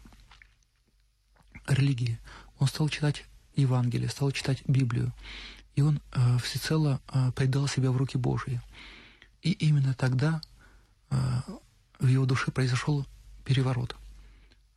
религии. 1.67 2.19
Он 2.59 2.69
стал 2.69 2.89
читать 2.89 3.25
Евангелие, 3.57 4.09
стал 4.09 4.31
читать 4.31 4.62
Библию, 4.67 5.12
и 5.75 5.83
он 5.83 6.01
э, 6.12 6.39
всецело 6.39 7.01
э, 7.12 7.33
предал 7.33 7.69
себя 7.69 7.91
в 7.91 7.97
руки 7.97 8.17
Божьи. 8.17 8.61
И 9.43 9.53
именно 9.53 9.95
тогда 9.95 10.41
э, 11.11 11.17
в 11.99 12.07
его 12.07 12.25
душе 12.27 12.51
произошел 12.51 13.07
переворот. 13.45 13.97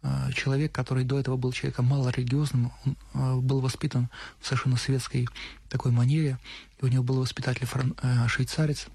Э, 0.05 0.31
человек, 0.33 0.71
который 0.71 1.03
до 1.03 1.19
этого 1.19 1.35
был 1.35 1.51
человеком 1.51 1.85
малорелигиозным, 1.85 2.71
он 2.85 2.97
э, 3.13 3.35
был 3.41 3.59
воспитан 3.59 4.09
в 4.39 4.45
совершенно 4.45 4.77
светской 4.77 5.27
такой 5.67 5.91
манере, 5.91 6.37
и 6.79 6.85
у 6.85 6.87
него 6.87 7.03
был 7.03 7.19
воспитатель 7.19 7.65
фран... 7.65 7.95
Э, 8.03 8.27
швейцарец, 8.27 8.87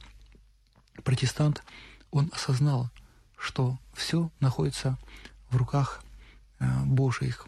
протестант, 1.03 1.65
он 2.13 2.31
осознал, 2.33 2.91
что 3.37 3.79
все 3.95 4.31
находится 4.39 4.99
в 5.51 5.57
руках 5.57 6.03
Божьих. 6.85 7.47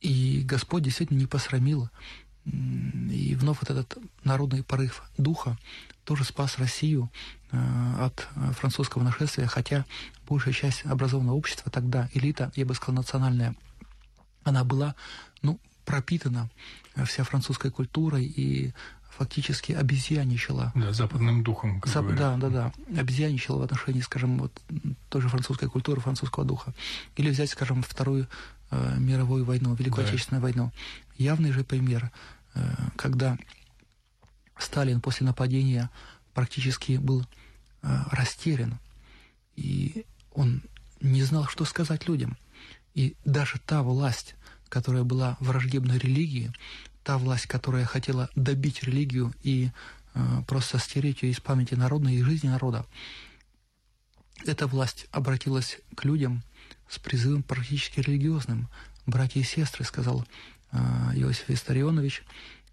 И 0.00 0.42
Господь 0.44 0.84
действительно 0.84 1.18
не 1.18 1.26
посрамил. 1.26 1.90
И 2.44 3.36
вновь 3.38 3.58
вот 3.60 3.70
этот 3.70 3.98
народный 4.24 4.62
порыв 4.62 5.02
духа 5.18 5.58
тоже 6.04 6.24
спас 6.24 6.58
Россию 6.58 7.10
от 7.52 8.28
французского 8.52 9.02
нашествия, 9.02 9.46
хотя 9.46 9.84
большая 10.28 10.54
часть 10.54 10.86
образованного 10.86 11.36
общества 11.36 11.70
тогда, 11.70 12.08
элита, 12.14 12.50
я 12.54 12.64
бы 12.64 12.74
сказал, 12.74 12.96
национальная, 12.96 13.54
она 14.44 14.64
была, 14.64 14.94
ну, 15.42 15.60
пропитана 15.84 16.48
э, 16.94 17.04
вся 17.04 17.24
французской 17.24 17.70
культурой 17.70 18.24
и 18.24 18.72
фактически 19.10 19.72
обезьяничала. 19.72 20.72
Да, 20.74 20.92
западным 20.92 21.42
духом, 21.42 21.80
как 21.80 21.92
Зап- 21.92 22.14
Да, 22.14 22.36
да, 22.36 22.48
да. 22.48 22.72
Обезьяничала 22.98 23.58
в 23.58 23.62
отношении, 23.62 24.00
скажем, 24.00 24.38
вот 24.38 24.62
той 25.08 25.20
же 25.20 25.28
французской 25.28 25.68
культуры, 25.68 26.00
французского 26.00 26.44
духа. 26.44 26.74
Или 27.16 27.30
взять, 27.30 27.50
скажем, 27.50 27.82
Вторую 27.82 28.28
э, 28.70 28.96
мировую 28.98 29.44
войну, 29.44 29.74
Великую 29.74 30.04
да. 30.04 30.10
Отечественную 30.10 30.42
войну. 30.42 30.72
Явный 31.18 31.52
же 31.52 31.64
пример, 31.64 32.10
э, 32.54 32.60
когда 32.96 33.36
Сталин 34.58 35.00
после 35.00 35.26
нападения 35.26 35.90
практически 36.34 36.92
был 36.92 37.26
э, 37.82 37.96
растерян. 38.10 38.78
И 39.56 40.06
он 40.32 40.62
не 41.00 41.22
знал, 41.22 41.46
что 41.46 41.64
сказать 41.64 42.08
людям. 42.08 42.36
И 42.94 43.16
даже 43.24 43.58
та 43.58 43.82
власть, 43.82 44.34
которая 44.68 45.02
была 45.02 45.36
враждебной 45.40 45.98
религии, 45.98 46.52
та 47.10 47.18
власть, 47.18 47.48
которая 47.48 47.84
хотела 47.86 48.30
добить 48.36 48.84
религию 48.84 49.34
и 49.42 49.72
э, 50.14 50.42
просто 50.46 50.78
стереть 50.78 51.22
ее 51.22 51.32
из 51.32 51.40
памяти 51.40 51.74
народной 51.74 52.14
и 52.14 52.22
жизни 52.22 52.46
народа, 52.46 52.86
эта 54.46 54.68
власть 54.68 55.08
обратилась 55.10 55.78
к 55.96 56.04
людям 56.04 56.44
с 56.88 57.00
призывом 57.00 57.42
практически 57.42 57.98
религиозным. 57.98 58.68
«Братья 59.06 59.40
и 59.40 59.42
сестры»,— 59.42 59.84
сказал 59.86 60.24
э, 60.70 60.76
Иосиф 61.16 61.48
Виссарионович, 61.48 62.22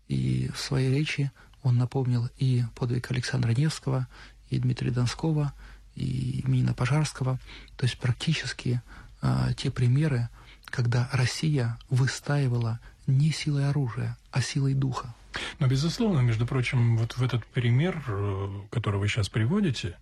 и 0.08 0.52
в 0.54 0.60
своей 0.60 0.92
речи 0.96 1.32
он 1.64 1.78
напомнил 1.78 2.30
и 2.38 2.64
подвиг 2.76 3.10
Александра 3.10 3.54
Невского, 3.54 4.08
и 4.52 4.60
Дмитрия 4.60 4.92
Донского, 4.92 5.52
и 5.96 6.44
Минина 6.46 6.76
Пожарского, 6.76 7.40
то 7.76 7.86
есть 7.86 7.98
практически 7.98 8.84
а, 9.20 9.52
те 9.54 9.72
примеры, 9.72 10.30
когда 10.66 11.10
Россия 11.12 11.80
выстаивала 11.90 12.80
не 13.08 13.32
силой 13.32 13.70
оружия, 13.70 14.18
а 14.32 14.42
силой 14.42 14.74
духа. 14.74 15.16
Но, 15.60 15.68
безусловно, 15.68 16.20
между 16.20 16.46
прочим, 16.46 16.98
вот 16.98 17.18
в 17.18 17.24
этот 17.24 17.46
пример, 17.46 18.04
э, 18.08 18.62
который 18.70 19.00
вы 19.00 19.08
сейчас 19.08 19.30
приводите, 19.30 19.98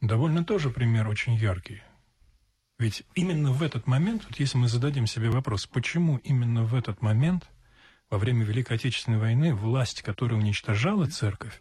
довольно 0.00 0.44
тоже 0.44 0.70
пример 0.70 1.08
очень 1.08 1.34
яркий. 1.34 1.82
Ведь 2.78 3.04
именно 3.14 3.52
в 3.52 3.62
этот 3.62 3.86
момент, 3.86 4.24
вот 4.28 4.38
если 4.38 4.58
мы 4.58 4.68
зададим 4.68 5.06
себе 5.06 5.30
вопрос, 5.30 5.66
почему 5.66 6.18
именно 6.18 6.64
в 6.64 6.74
этот 6.74 7.02
момент, 7.02 7.48
во 8.10 8.18
время 8.18 8.44
Великой 8.44 8.76
Отечественной 8.76 9.18
войны, 9.18 9.54
власть, 9.54 10.02
которая 10.02 10.38
уничтожала 10.38 11.06
церковь, 11.06 11.60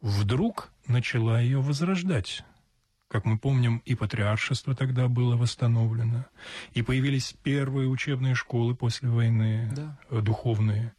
вдруг 0.00 0.70
начала 0.86 1.40
ее 1.40 1.60
возрождать? 1.60 2.44
Как 3.12 3.26
мы 3.26 3.36
помним, 3.36 3.82
и 3.84 3.94
патриаршество 3.94 4.74
тогда 4.74 5.06
было 5.06 5.36
восстановлено, 5.36 6.24
и 6.72 6.80
появились 6.80 7.34
первые 7.42 7.86
учебные 7.86 8.34
школы 8.34 8.74
после 8.74 9.10
войны, 9.10 9.70
да. 9.76 9.98
Э, 10.08 10.22
духовные. 10.22 10.94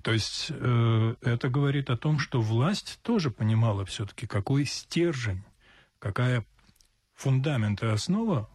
То 0.00 0.14
есть 0.14 0.46
э, 0.48 1.14
это 1.20 1.50
говорит 1.50 1.90
о 1.90 1.98
том, 1.98 2.20
что 2.20 2.40
власть 2.40 2.98
тоже 3.02 3.30
понимала 3.30 3.84
все-таки, 3.84 4.26
какой 4.26 4.64
стержень, 4.64 5.44
какая 5.98 6.46
фундамент 7.14 7.82
и 7.82 7.86
основа 7.86 8.48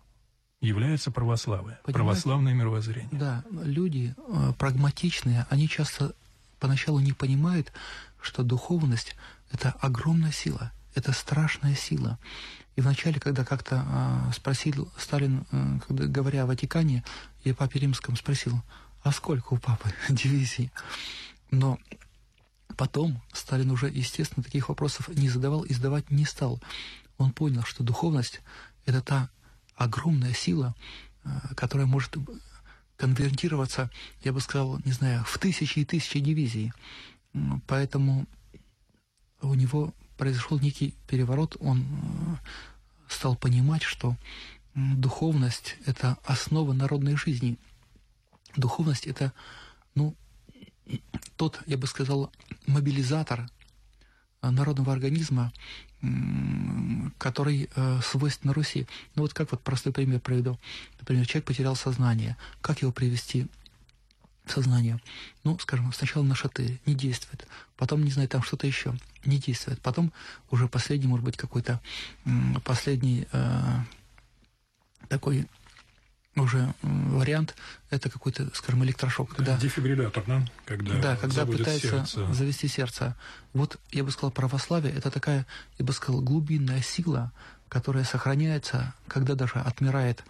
является 0.60 1.12
православие, 1.12 1.78
Понимаете? 1.84 1.94
православное 1.94 2.56
мировоззрение. 2.56 3.10
Да, 3.12 3.44
люди 3.52 4.16
э, 4.18 4.54
прагматичные, 4.58 5.46
они 5.52 5.70
часто 5.70 6.16
поначалу 6.60 6.98
не 7.00 7.14
понимают, 7.14 7.74
что 8.20 8.42
духовность– 8.42 9.16
это 9.52 9.70
огромная 9.82 10.32
сила, 10.32 10.72
это 10.96 11.12
страшная 11.12 11.76
сила. 11.76 12.20
И 12.76 12.82
вначале, 12.82 13.20
когда 13.20 13.46
как-то 13.46 13.86
э, 13.86 14.34
спросил 14.34 14.92
Сталин, 14.98 15.46
э, 15.52 15.80
когда, 15.88 16.06
говоря 16.06 16.44
о 16.44 16.46
Ватикане, 16.48 17.04
я 17.44 17.54
папе 17.54 17.80
римском 17.80 18.16
спросил, 18.16 18.62
а 19.04 19.12
сколько 19.12 19.54
у 19.54 19.58
папы 19.58 19.94
дивизий? 20.10 20.72
Но 21.52 21.78
потом 22.78 23.22
Сталин 23.32 23.70
уже, 23.72 23.90
естественно, 23.90 24.44
таких 24.44 24.70
вопросов 24.70 25.08
не 25.10 25.30
задавал 25.30 25.64
и 25.64 25.74
задавать 25.74 26.10
не 26.10 26.26
стал. 26.26 26.62
Он 27.18 27.32
понял, 27.32 27.64
что 27.64 27.84
духовность– 27.84 28.42
это 28.86 29.02
та 29.02 29.30
огромная 29.76 30.34
сила, 30.34 30.76
э, 31.24 31.30
которая 31.56 31.86
может 31.86 32.16
конвертироваться, 32.98 33.90
я 34.24 34.34
бы 34.34 34.40
сказал, 34.40 34.80
не 34.86 34.92
знаю, 34.92 35.24
в 35.26 35.38
тысячи 35.38 35.80
и 35.80 35.86
тысячи 35.86 36.20
дивизий. 36.20 36.72
Поэтому 37.68 38.26
у 39.42 39.54
него 39.56 39.94
произошел 40.18 40.60
некий 40.60 40.96
переворот, 41.08 41.58
он 41.60 41.82
э, 41.82 42.36
стал 43.08 43.36
понимать, 43.36 43.84
что 43.84 44.16
духовность– 44.76 45.76
это 45.86 46.18
основа 46.26 46.74
народной 46.74 47.16
жизни. 47.16 47.58
Духовность– 48.56 49.08
это, 49.08 49.34
ну, 49.96 50.16
тот, 51.38 51.62
я 51.66 51.78
бы 51.78 51.88
сказал, 51.88 52.32
мобилизатор 52.68 53.50
народного 54.42 54.92
организма, 54.92 55.54
который 57.18 57.70
э, 57.74 58.00
свойственен 58.04 58.54
Руси. 58.54 58.88
Ну 59.16 59.22
вот 59.22 59.34
как 59.34 59.52
вот 59.52 59.62
простой 59.62 59.94
пример 59.94 60.20
приведу. 60.20 60.60
Например, 61.00 61.26
человек 61.26 61.46
потерял 61.46 61.78
сознание. 61.78 62.36
Как 62.60 62.82
его 62.82 62.92
привести 62.92 63.48
сознание. 64.46 65.00
Ну, 65.44 65.58
скажем, 65.60 65.92
сначала 65.94 66.24
на 66.24 66.36
шатырь 66.36 66.80
не 66.86 66.96
действует, 66.96 67.48
потом, 67.78 68.04
не 68.04 68.12
знаю, 68.12 68.28
там 68.30 68.44
что-то 68.44 68.68
еще 68.68 68.94
не 69.26 69.38
действует, 69.38 69.82
потом 69.82 70.12
уже 70.52 70.68
последний, 70.68 71.08
может 71.08 71.26
быть, 71.26 71.38
какой-то 71.38 71.80
последний 72.64 73.28
э, 73.32 73.80
такой 75.08 75.48
уже 76.36 76.74
вариант 76.82 77.56
это 77.90 78.10
какой-то, 78.10 78.50
скажем, 78.56 78.84
электрошок. 78.84 79.36
Когда, 79.36 79.58
Дефибриллятор, 79.58 80.24
да? 80.26 80.46
Когда, 80.66 81.00
да, 81.00 81.16
когда 81.16 81.46
пытается 81.46 82.06
сердце. 82.06 82.34
завести 82.34 82.68
сердце. 82.68 83.16
Вот, 83.54 83.80
я 83.92 84.04
бы 84.04 84.12
сказал, 84.12 84.32
православие– 84.32 84.94
это 84.96 85.12
такая, 85.12 85.46
я 85.78 85.86
бы 85.86 85.94
сказал, 85.94 86.22
глубинная 86.22 86.82
сила, 86.82 87.32
которая 87.70 88.04
сохраняется, 88.04 88.96
когда 89.08 89.36
даже 89.36 89.60
отмирает 89.60 90.24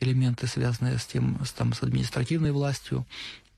элементы, 0.00 0.46
связанные 0.46 0.98
с 0.98 1.06
тем, 1.06 1.42
с, 1.44 1.52
там, 1.52 1.72
с 1.72 1.82
административной 1.82 2.52
властью, 2.52 3.06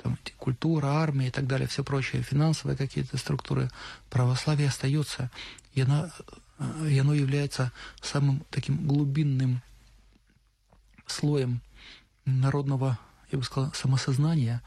там, 0.02 0.18
культура, 0.36 0.86
армия 0.86 1.28
и 1.28 1.30
так 1.30 1.46
далее, 1.46 1.68
все 1.68 1.84
прочее, 1.84 2.22
финансовые 2.22 2.76
какие-то 2.76 3.16
структуры, 3.18 3.70
православие 4.10 4.68
остается, 4.68 5.30
и, 5.74 5.82
она, 5.82 6.10
э, 6.58 6.88
и 6.88 6.98
оно 6.98 7.14
является 7.14 7.72
самым 8.00 8.44
таким 8.50 8.86
глубинным 8.86 9.62
слоем 11.06 11.60
народного, 12.24 12.98
я 13.30 13.38
бы 13.38 13.44
сказал, 13.44 13.72
самосознания, 13.74 14.62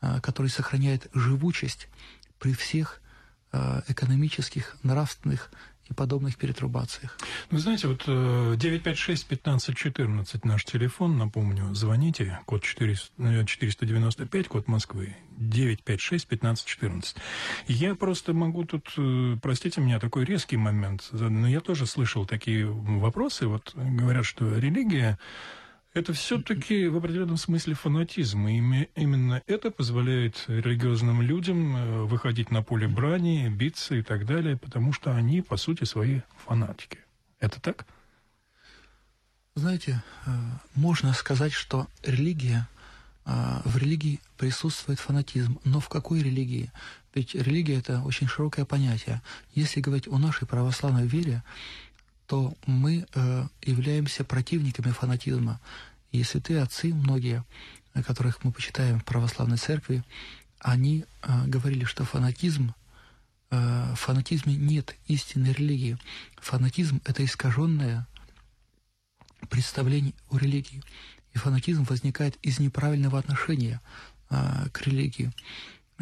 э, 0.00 0.20
который 0.20 0.48
сохраняет 0.48 1.08
живучесть 1.14 1.88
при 2.38 2.54
всех 2.54 3.00
э, 3.52 3.82
экономических, 3.88 4.76
нравственных 4.82 5.50
и 5.90 5.94
подобных 5.94 6.36
перетрубациях. 6.36 7.18
Вы 7.50 7.58
знаете, 7.58 7.88
вот 7.88 8.06
956-1514 8.06 10.34
э, 10.34 10.38
наш 10.44 10.64
телефон, 10.64 11.18
напомню, 11.18 11.74
звоните, 11.74 12.38
код 12.46 12.62
400, 12.62 13.44
495, 13.44 14.48
код 14.48 14.68
Москвы, 14.68 15.16
956-1514. 15.38 17.16
Я 17.66 17.94
просто 17.94 18.32
могу 18.32 18.64
тут, 18.64 18.94
простите 19.42 19.80
меня, 19.80 19.98
такой 19.98 20.24
резкий 20.24 20.56
момент, 20.56 21.08
но 21.12 21.48
я 21.48 21.60
тоже 21.60 21.86
слышал 21.86 22.26
такие 22.26 22.66
вопросы, 22.66 23.46
вот 23.46 23.72
говорят, 23.74 24.24
что 24.24 24.56
религия 24.56 25.18
это 25.92 26.12
все-таки 26.12 26.86
в 26.86 26.96
определенном 26.96 27.36
смысле 27.36 27.74
фанатизм. 27.74 28.46
И 28.46 28.88
именно 28.94 29.42
это 29.46 29.70
позволяет 29.70 30.44
религиозным 30.46 31.20
людям 31.22 31.76
э, 31.76 32.02
выходить 32.04 32.50
на 32.50 32.62
поле 32.62 32.86
брани, 32.86 33.48
биться 33.48 33.96
и 33.96 34.02
так 34.02 34.26
далее, 34.26 34.56
потому 34.56 34.92
что 34.92 35.14
они, 35.14 35.42
по 35.42 35.56
сути, 35.56 35.84
свои 35.84 36.20
фанатики. 36.46 36.98
Это 37.40 37.60
так? 37.60 37.86
Знаете, 39.56 40.02
э, 40.26 40.30
можно 40.76 41.12
сказать, 41.12 41.52
что 41.52 41.88
религия, 42.04 42.68
э, 43.26 43.60
в 43.64 43.76
религии 43.76 44.20
присутствует 44.36 45.00
фанатизм. 45.00 45.58
Но 45.64 45.80
в 45.80 45.88
какой 45.88 46.22
религии? 46.22 46.70
Ведь 47.14 47.34
религия– 47.34 47.78
это 47.78 48.02
очень 48.02 48.28
широкое 48.28 48.64
понятие. 48.64 49.20
Если 49.54 49.80
говорить 49.80 50.06
о 50.06 50.18
нашей 50.18 50.46
православной 50.46 51.08
вере, 51.08 51.42
то 52.30 52.54
мы 52.64 53.08
э, 53.12 53.46
являемся 53.60 54.22
противниками 54.22 54.92
фанатизма. 54.92 55.60
И 56.12 56.22
святые 56.22 56.62
отцы, 56.62 56.94
многие, 56.94 57.44
которых 58.06 58.44
мы 58.44 58.52
почитаем 58.52 59.00
в 59.00 59.04
православной 59.04 59.56
церкви, 59.56 60.04
они 60.60 61.06
э, 61.22 61.46
говорили, 61.46 61.82
что 61.82 62.04
фанатизм, 62.04 62.72
э, 63.50 63.94
в 63.96 63.98
фанатизме 63.98 64.54
нет 64.54 64.94
истинной 65.08 65.54
религии. 65.54 65.98
Фанатизм– 66.36 67.00
это 67.04 67.24
искаженное 67.24 68.06
представление 69.48 70.14
о 70.28 70.38
религии. 70.38 70.84
И 71.34 71.38
фанатизм 71.38 71.82
возникает 71.82 72.36
из 72.42 72.60
неправильного 72.60 73.18
отношения 73.18 73.80
э, 74.30 74.68
к 74.72 74.82
религии. 74.82 75.32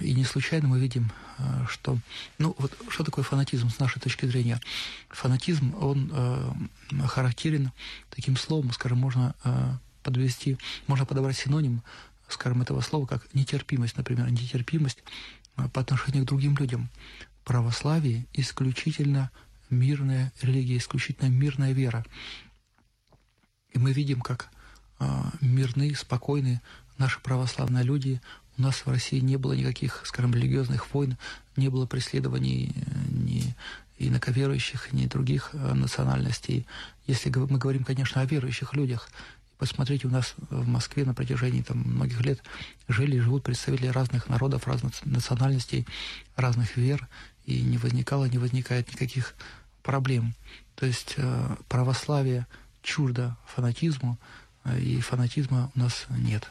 И 0.00 0.14
не 0.14 0.24
случайно 0.24 0.68
мы 0.68 0.78
видим, 0.78 1.10
э, 1.38 1.64
что... 1.68 1.98
Ну, 2.38 2.54
вот 2.58 2.76
что 2.88 3.04
такое 3.04 3.24
фанатизм 3.24 3.70
с 3.70 3.78
нашей 3.78 4.00
точки 4.00 4.26
зрения? 4.26 4.60
Фанатизм, 5.08 5.74
он 5.80 6.10
э, 6.12 7.06
характерен 7.06 7.72
таким 8.10 8.36
словом, 8.36 8.72
скажем, 8.72 8.98
можно 8.98 9.34
э, 9.44 9.72
подвести, 10.02 10.58
можно 10.86 11.04
подобрать 11.04 11.36
синоним, 11.36 11.82
скажем, 12.28 12.62
этого 12.62 12.80
слова, 12.80 13.06
как 13.06 13.34
нетерпимость, 13.34 13.96
например, 13.96 14.30
нетерпимость 14.30 15.02
э, 15.56 15.68
по 15.68 15.80
отношению 15.80 16.24
к 16.24 16.28
другим 16.28 16.56
людям. 16.56 16.88
Православие 17.44 18.26
исключительно 18.34 19.30
мирная 19.70 20.32
религия, 20.42 20.76
исключительно 20.76 21.28
мирная 21.28 21.72
вера. 21.72 22.04
И 23.70 23.78
мы 23.78 23.92
видим, 23.92 24.20
как 24.20 24.50
э, 25.00 25.06
мирны, 25.40 25.94
спокойны 25.94 26.60
наши 26.98 27.20
православные 27.20 27.84
люди, 27.84 28.20
у 28.58 28.62
нас 28.62 28.84
в 28.84 28.88
России 28.88 29.20
не 29.20 29.36
было 29.36 29.52
никаких, 29.52 30.02
скажем, 30.04 30.34
религиозных 30.34 30.92
войн, 30.92 31.16
не 31.56 31.68
было 31.68 31.86
преследований 31.86 32.72
э, 32.74 32.90
ни 33.10 33.54
инаковерующих, 33.98 34.92
ни 34.92 35.06
других 35.06 35.50
э, 35.52 35.74
национальностей. 35.74 36.66
Если 37.06 37.30
мы 37.30 37.58
говорим, 37.58 37.84
конечно, 37.84 38.20
о 38.20 38.26
верующих 38.26 38.74
людях, 38.74 39.08
посмотрите, 39.58 40.08
у 40.08 40.10
нас 40.10 40.34
в 40.50 40.66
Москве 40.66 41.04
на 41.04 41.14
протяжении 41.14 41.62
там, 41.62 41.78
многих 41.78 42.20
лет 42.20 42.42
жили 42.88 43.16
и 43.16 43.20
живут 43.20 43.44
представители 43.44 43.88
разных 43.88 44.28
народов, 44.28 44.66
разных 44.66 45.04
национальностей, 45.04 45.86
разных 46.36 46.76
вер, 46.76 47.08
и 47.46 47.62
не 47.62 47.78
возникало, 47.78 48.26
не 48.26 48.38
возникает 48.38 48.92
никаких 48.92 49.34
проблем. 49.82 50.34
То 50.74 50.84
есть 50.84 51.14
э, 51.16 51.56
православие 51.68 52.46
чуждо 52.82 53.36
фанатизму, 53.46 54.18
и 54.78 55.00
фанатизма 55.00 55.70
у 55.74 55.78
нас 55.78 56.06
нет. 56.10 56.48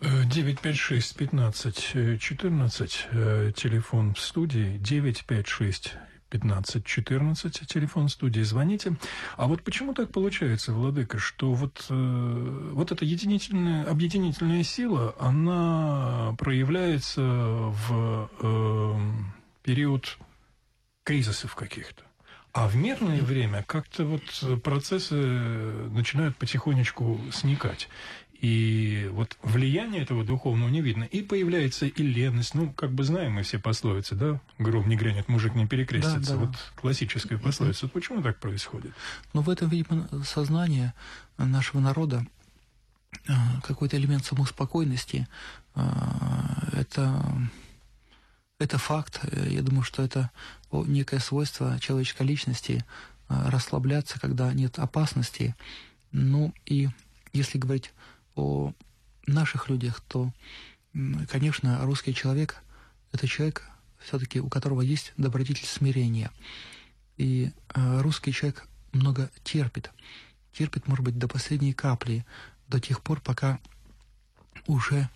956 0.00 1.16
15 1.16 2.20
14, 2.20 3.08
телефон 3.54 4.14
в 4.14 4.20
студии, 4.20 4.78
956 4.78 5.94
15 6.30 6.84
14, 6.84 7.66
телефон 7.66 8.08
студии, 8.08 8.40
звоните. 8.40 8.96
А 9.36 9.46
вот 9.46 9.62
почему 9.62 9.92
так 9.94 10.12
получается, 10.12 10.72
Владыка, 10.72 11.18
что 11.18 11.52
вот, 11.52 11.84
э, 11.90 12.70
вот 12.72 12.92
эта 12.92 13.04
единительная, 13.04 13.84
объединительная 13.84 14.62
сила, 14.62 15.14
она 15.18 16.34
проявляется 16.38 17.20
в 17.20 18.30
э, 18.40 19.00
период 19.64 20.18
кризисов 21.02 21.54
каких-то? 21.56 22.04
А 22.52 22.66
в 22.66 22.74
мирное 22.74 23.22
время 23.22 23.62
как-то 23.64 24.04
вот 24.04 24.62
процессы 24.62 25.14
начинают 25.14 26.36
потихонечку 26.36 27.20
сникать. 27.32 27.88
И 28.40 29.10
вот 29.12 29.36
влияние 29.42 30.02
этого 30.02 30.24
духовного 30.24 30.70
не 30.70 30.80
видно. 30.80 31.04
И 31.04 31.22
появляется 31.22 31.86
и 31.86 32.02
леность. 32.02 32.54
Ну, 32.54 32.72
как 32.72 32.90
бы 32.90 33.04
знаем 33.04 33.32
мы 33.32 33.42
все 33.42 33.58
пословицы, 33.58 34.14
да? 34.14 34.40
Гром 34.58 34.88
не 34.88 34.96
грянет, 34.96 35.28
мужик 35.28 35.54
не 35.54 35.66
перекрестится. 35.66 36.36
Да, 36.36 36.36
да. 36.36 36.46
Вот 36.46 36.56
классическая 36.74 37.36
пословица. 37.36 37.80
Вот 37.82 37.92
почему 37.92 38.22
так 38.22 38.38
происходит? 38.38 38.92
Ну, 39.34 39.42
в 39.42 39.50
этом, 39.50 39.68
видимо, 39.68 40.08
сознание 40.24 40.94
нашего 41.36 41.80
народа 41.80 42.26
а, 43.28 43.60
какой-то 43.62 43.98
элемент 43.98 44.24
самоуспокойности. 44.24 45.28
А, 45.74 46.66
это, 46.72 47.22
это 48.58 48.78
факт. 48.78 49.20
Я 49.48 49.60
думаю, 49.60 49.82
что 49.82 50.02
это 50.02 50.30
некое 50.72 51.18
свойство 51.18 51.78
человеческой 51.78 52.26
личности 52.26 52.86
а, 53.28 53.50
расслабляться, 53.50 54.18
когда 54.18 54.50
нет 54.54 54.78
опасности. 54.78 55.54
Ну 56.10 56.54
и 56.64 56.88
если 57.34 57.58
говорить 57.58 57.92
о 58.40 58.74
наших 59.26 59.68
людях, 59.68 60.00
то, 60.08 60.32
конечно, 61.28 61.84
русский 61.84 62.14
человек– 62.14 62.62
это 63.12 63.26
человек, 63.26 63.68
все-таки 63.98 64.40
у 64.40 64.48
которого 64.48 64.80
есть 64.80 65.12
добродетель 65.16 65.66
смирения. 65.66 66.30
И 67.16 67.52
э, 67.74 68.00
русский 68.00 68.32
человек 68.32 68.66
много 68.92 69.30
терпит. 69.44 69.90
Терпит, 70.52 70.86
может 70.86 71.04
быть, 71.04 71.18
до 71.18 71.28
последней 71.28 71.72
капли, 71.72 72.24
до 72.68 72.80
тех 72.80 73.02
пор, 73.02 73.20
пока 73.20 73.58
уже, 74.66 75.08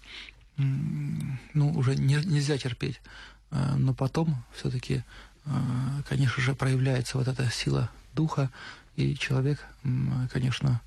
ну, 0.56 1.72
уже 1.74 1.96
не, 1.96 2.16
нельзя 2.16 2.58
терпеть. 2.58 3.00
Э, 3.50 3.74
но 3.76 3.94
потом 3.94 4.44
все-таки, 4.54 5.02
э, 5.46 5.50
конечно 6.08 6.42
же, 6.42 6.54
проявляется 6.54 7.16
вот 7.16 7.28
эта 7.28 7.50
сила 7.50 7.90
духа, 8.12 8.50
и 8.96 9.16
человек, 9.16 9.64
конечно, 10.30 10.80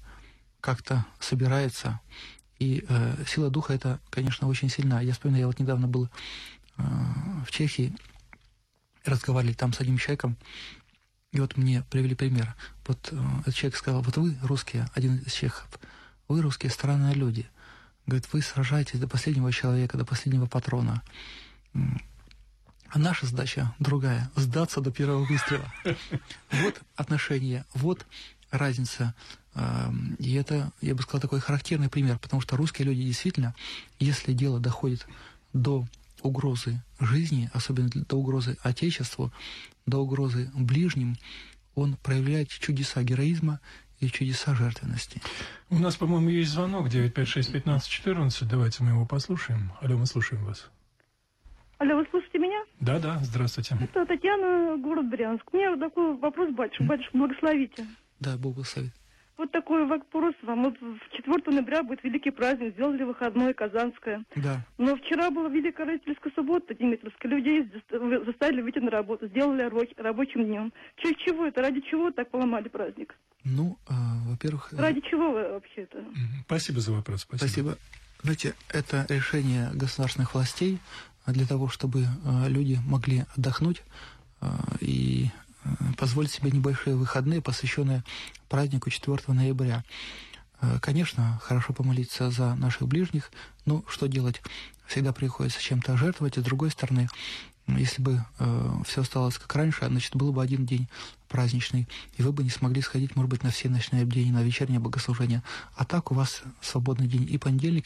как-то 0.61 1.05
собирается. 1.19 1.99
И 2.59 2.85
э, 2.87 3.23
сила 3.27 3.49
духа 3.49 3.73
это, 3.73 3.99
конечно, 4.09 4.47
очень 4.47 4.69
сильна. 4.69 5.01
Я 5.01 5.13
вспоминаю, 5.13 5.41
я 5.41 5.47
вот 5.47 5.59
недавно 5.59 5.87
был 5.87 6.09
э, 6.77 6.83
в 7.45 7.51
Чехии, 7.51 7.95
разговаривали 9.05 9.53
там 9.53 9.73
с 9.73 9.79
одним 9.79 9.97
человеком, 9.97 10.37
и 11.31 11.39
вот 11.39 11.57
мне 11.57 11.83
привели 11.89 12.15
пример. 12.15 12.55
Вот 12.85 13.09
э, 13.11 13.19
этот 13.41 13.55
человек 13.55 13.77
сказал, 13.77 14.01
вот 14.01 14.17
вы, 14.17 14.35
русские, 14.41 14.89
один 14.95 15.17
из 15.17 15.33
чехов, 15.33 15.67
вы, 16.27 16.41
русские, 16.41 16.71
странные 16.71 17.13
люди. 17.13 17.47
Говорит, 18.05 18.31
вы 18.31 18.41
сражаетесь 18.41 18.99
до 18.99 19.07
последнего 19.07 19.51
человека, 19.51 19.97
до 19.97 20.05
последнего 20.05 20.45
патрона. 20.45 21.03
А 21.73 22.99
наша 22.99 23.25
задача 23.25 23.75
другая– 23.79 24.31
сдаться 24.35 24.79
до 24.79 24.91
первого 24.91 25.25
выстрела. 25.25 25.71
Вот 26.51 26.81
отношения, 26.95 27.65
вот 27.73 28.05
разница 28.49 29.13
и 30.19 30.33
это, 30.35 30.71
я 30.81 30.93
бы 30.93 31.01
сказал, 31.01 31.21
такой 31.21 31.39
характерный 31.39 31.89
пример, 31.89 32.19
потому 32.19 32.41
что 32.41 32.57
русские 32.57 32.87
люди 32.87 33.03
действительно, 33.03 33.55
если 33.99 34.33
дело 34.33 34.59
доходит 34.59 35.07
до 35.53 35.85
угрозы 36.21 36.81
жизни, 36.99 37.49
особенно 37.53 37.89
до 37.89 38.15
угрозы 38.17 38.57
Отечеству, 38.63 39.31
до 39.85 39.99
угрозы 39.99 40.51
ближним, 40.53 41.15
он 41.75 41.95
проявляет 41.95 42.49
чудеса 42.49 43.03
героизма 43.03 43.59
и 43.99 44.07
чудеса 44.09 44.53
жертвенности. 44.55 45.21
У 45.69 45.79
нас, 45.79 45.95
по-моему, 45.95 46.29
есть 46.29 46.51
звонок 46.51 46.87
956-15-14. 46.87 48.45
Давайте 48.49 48.83
мы 48.83 48.91
его 48.91 49.05
послушаем. 49.05 49.71
Алло, 49.81 49.97
мы 49.97 50.05
слушаем 50.05 50.43
вас. 50.43 50.69
Алло, 51.79 51.95
вы 51.95 52.05
слушаете 52.09 52.39
меня? 52.39 52.63
Да, 52.79 52.99
да, 52.99 53.19
здравствуйте. 53.23 53.77
Это 53.79 54.05
Татьяна, 54.05 54.77
город 54.77 55.09
Брянск. 55.09 55.43
У 55.51 55.57
меня 55.57 55.77
такой 55.77 56.17
вопрос, 56.17 56.53
батюшка. 56.55 56.83
Батюшка, 56.83 57.17
благословите. 57.17 57.87
Да, 58.19 58.37
Бог 58.37 58.55
благословит. 58.55 58.93
Вот 59.37 59.51
такой 59.51 59.85
вопрос 59.85 60.33
вам. 60.41 60.63
Вот 60.63 60.81
в 60.81 61.15
4 61.15 61.41
ноября 61.47 61.83
будет 61.83 62.03
великий 62.03 62.31
праздник, 62.31 62.73
сделали 62.73 63.03
выходной 63.03 63.53
Казанское. 63.53 64.23
Да. 64.35 64.65
Но 64.79 64.95
вчера 64.95 65.29
была 65.29 65.47
Великая 65.47 65.85
родительская 65.85 66.33
суббота, 66.33 66.73
Димитровская. 66.73 67.31
Людей 67.31 67.71
заставили 68.25 68.61
выйти 68.61 68.79
на 68.79 68.89
работу, 68.89 69.27
сделали 69.27 69.61
рабочим 69.97 70.45
днем. 70.45 70.73
Через 70.97 71.17
чего 71.17 71.45
это? 71.45 71.61
Ради 71.61 71.81
чего 71.81 72.09
так 72.09 72.31
поломали 72.31 72.67
праздник? 72.67 73.15
Ну, 73.43 73.77
э, 73.87 73.93
во-первых... 74.29 74.73
Ради 74.73 75.01
чего 75.01 75.31
вы 75.31 75.49
вообще 75.49 75.83
это? 75.83 76.03
Спасибо 76.45 76.79
за 76.79 76.93
вопрос. 76.93 77.21
Спасибо. 77.21 77.47
Спасибо. 77.47 77.77
Знаете, 78.23 78.55
это 78.69 79.05
решение 79.09 79.69
государственных 79.73 80.33
властей 80.33 80.79
для 81.27 81.45
того, 81.45 81.69
чтобы 81.69 82.01
э, 82.01 82.49
люди 82.49 82.79
могли 82.87 83.25
отдохнуть 83.35 83.83
э, 84.41 84.47
и 84.81 85.27
позволить 85.97 86.31
себе 86.31 86.51
небольшие 86.51 86.95
выходные, 86.95 87.41
посвященные 87.41 88.03
празднику 88.49 88.89
4 88.89 89.19
ноября. 89.27 89.83
Э, 90.61 90.79
конечно, 90.81 91.39
хорошо 91.43 91.73
помолиться 91.73 92.31
за 92.31 92.55
наших 92.55 92.87
ближних, 92.87 93.31
но 93.65 93.83
что 93.87 94.07
делать? 94.07 94.41
Всегда 94.87 95.13
приходится 95.13 95.61
чем-то 95.61 95.97
жертвовать, 95.97 96.37
и 96.37 96.41
с 96.41 96.43
другой 96.43 96.71
стороны, 96.71 97.09
если 97.67 98.01
бы 98.01 98.23
э, 98.39 98.71
все 98.85 99.01
осталось 99.01 99.37
как 99.37 99.53
раньше, 99.55 99.85
значит, 99.85 100.15
был 100.15 100.31
бы 100.31 100.41
один 100.41 100.65
день 100.65 100.87
праздничный, 101.27 101.87
и 102.15 102.23
вы 102.23 102.31
бы 102.31 102.43
не 102.43 102.49
смогли 102.49 102.81
сходить, 102.81 103.15
может 103.15 103.29
быть, 103.29 103.43
на 103.43 103.51
все 103.51 103.67
ночные 103.67 104.05
бдения, 104.05 104.31
на 104.31 104.41
вечернее 104.41 104.79
богослужение. 104.79 105.43
А 105.75 105.83
так 105.83 106.11
у 106.11 106.15
вас 106.15 106.43
свободный 106.61 107.07
день 107.07 107.27
и 107.29 107.37
понедельник, 107.37 107.85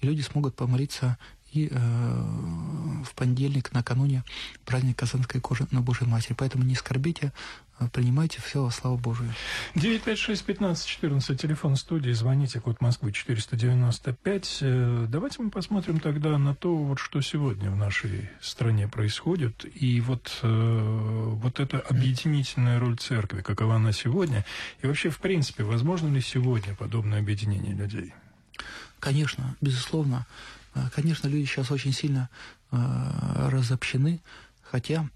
и 0.00 0.06
люди 0.06 0.22
смогут 0.22 0.56
помолиться 0.56 1.18
и 1.52 1.68
э, 1.70 1.78
в 3.04 3.14
понедельник, 3.14 3.72
накануне 3.72 4.24
праздник 4.64 4.98
Казанской 4.98 5.40
кожи 5.40 5.66
на 5.70 5.80
Божьей 5.80 6.06
Матери. 6.06 6.34
Поэтому 6.34 6.64
не 6.64 6.74
скорбите, 6.74 7.32
а 7.78 7.88
принимайте 7.88 8.40
все 8.42 8.62
во 8.64 8.70
славу 8.70 8.96
Божию. 8.96 9.32
956-15-14, 9.76 11.36
телефон 11.36 11.76
студии, 11.76 12.10
звоните, 12.10 12.60
код 12.60 12.80
Москвы 12.80 13.12
495. 13.12 14.58
Э, 14.62 15.06
давайте 15.08 15.42
мы 15.42 15.50
посмотрим 15.50 16.00
тогда 16.00 16.36
на 16.38 16.54
то, 16.54 16.74
вот 16.74 16.98
что 16.98 17.20
сегодня 17.20 17.70
в 17.70 17.76
нашей 17.76 18.30
стране 18.40 18.88
происходит, 18.88 19.64
и 19.80 20.00
вот, 20.00 20.40
э, 20.42 21.30
вот 21.34 21.60
эта 21.60 21.78
объединительная 21.78 22.80
роль 22.80 22.96
церкви, 22.98 23.42
какова 23.42 23.76
она 23.76 23.92
сегодня, 23.92 24.44
и 24.82 24.86
вообще, 24.86 25.10
в 25.10 25.18
принципе, 25.18 25.62
возможно 25.62 26.08
ли 26.08 26.20
сегодня 26.20 26.74
подобное 26.74 27.20
объединение 27.20 27.74
людей? 27.74 28.12
Конечно, 28.98 29.56
безусловно. 29.60 30.26
А, 30.78 30.90
конечно, 30.90 31.26
люди 31.26 31.46
сейчас 31.46 31.70
очень 31.70 31.92
сильно 31.92 32.28
э, 32.70 33.48
разобщены, 33.50 34.20
хотя 34.62 35.08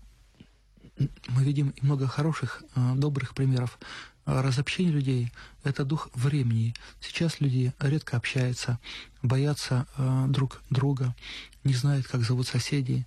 мы 1.28 1.44
видим 1.44 1.70
и 1.70 1.84
много 1.84 2.06
хороших, 2.06 2.62
э, 2.74 2.94
добрых 2.96 3.34
примеров. 3.34 3.78
Разобщение 4.24 4.92
людей– 4.92 5.32
это 5.64 5.84
дух 5.84 6.08
времени. 6.14 6.74
Сейчас 7.00 7.40
люди 7.40 7.72
редко 7.80 8.16
общаются, 8.16 8.78
боятся 9.20 9.88
друг 10.28 10.62
друга, 10.70 11.16
не 11.64 11.74
знают, 11.74 12.06
как 12.06 12.22
зовут 12.22 12.46
соседей. 12.46 13.04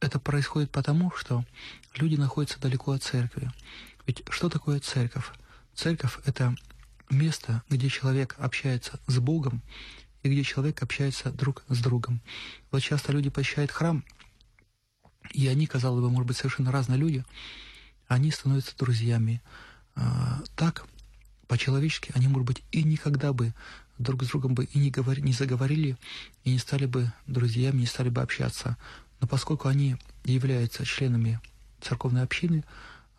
Это 0.00 0.18
происходит 0.20 0.70
потому, 0.70 1.12
что 1.14 1.44
люди 1.96 2.16
находятся 2.16 2.58
далеко 2.58 2.92
от 2.92 3.02
церкви. 3.02 3.52
Ведь 4.06 4.22
что 4.30 4.48
такое 4.48 4.80
церковь? 4.80 5.30
Церковь– 5.74 6.18
это 6.24 6.56
место, 7.10 7.62
где 7.68 7.90
человек 7.90 8.36
общается 8.38 8.98
с 9.06 9.18
Богом 9.18 9.60
и 10.24 10.30
где 10.30 10.42
человек 10.42 10.82
общается 10.82 11.30
друг 11.30 11.62
с 11.68 11.78
другом. 11.78 12.20
Вот 12.72 12.82
часто 12.82 13.12
люди 13.12 13.28
посещают 13.30 13.70
храм, 13.70 14.02
и 15.32 15.46
они, 15.46 15.66
казалось 15.66 16.02
бы, 16.02 16.10
может 16.10 16.26
быть, 16.26 16.36
совершенно 16.36 16.72
разные 16.72 16.98
люди, 16.98 17.24
они 18.08 18.30
становятся 18.30 18.76
друзьями. 18.76 19.42
А, 19.94 20.42
так, 20.56 20.86
по-человечески, 21.46 22.10
они, 22.14 22.26
может 22.26 22.46
быть, 22.46 22.62
и 22.72 22.82
никогда 22.82 23.32
бы 23.32 23.54
друг 23.98 24.24
с 24.24 24.28
другом 24.28 24.54
бы 24.54 24.64
и 24.64 24.78
не, 24.78 24.90
говори, 24.90 25.22
не 25.22 25.32
заговорили, 25.32 25.96
и 26.42 26.50
не 26.50 26.58
стали 26.58 26.86
бы 26.86 27.12
друзьями, 27.26 27.80
не 27.80 27.86
стали 27.86 28.08
бы 28.08 28.22
общаться. 28.22 28.76
Но 29.20 29.28
поскольку 29.28 29.68
они 29.68 29.96
являются 30.24 30.86
членами 30.86 31.38
церковной 31.82 32.22
общины, 32.22 32.64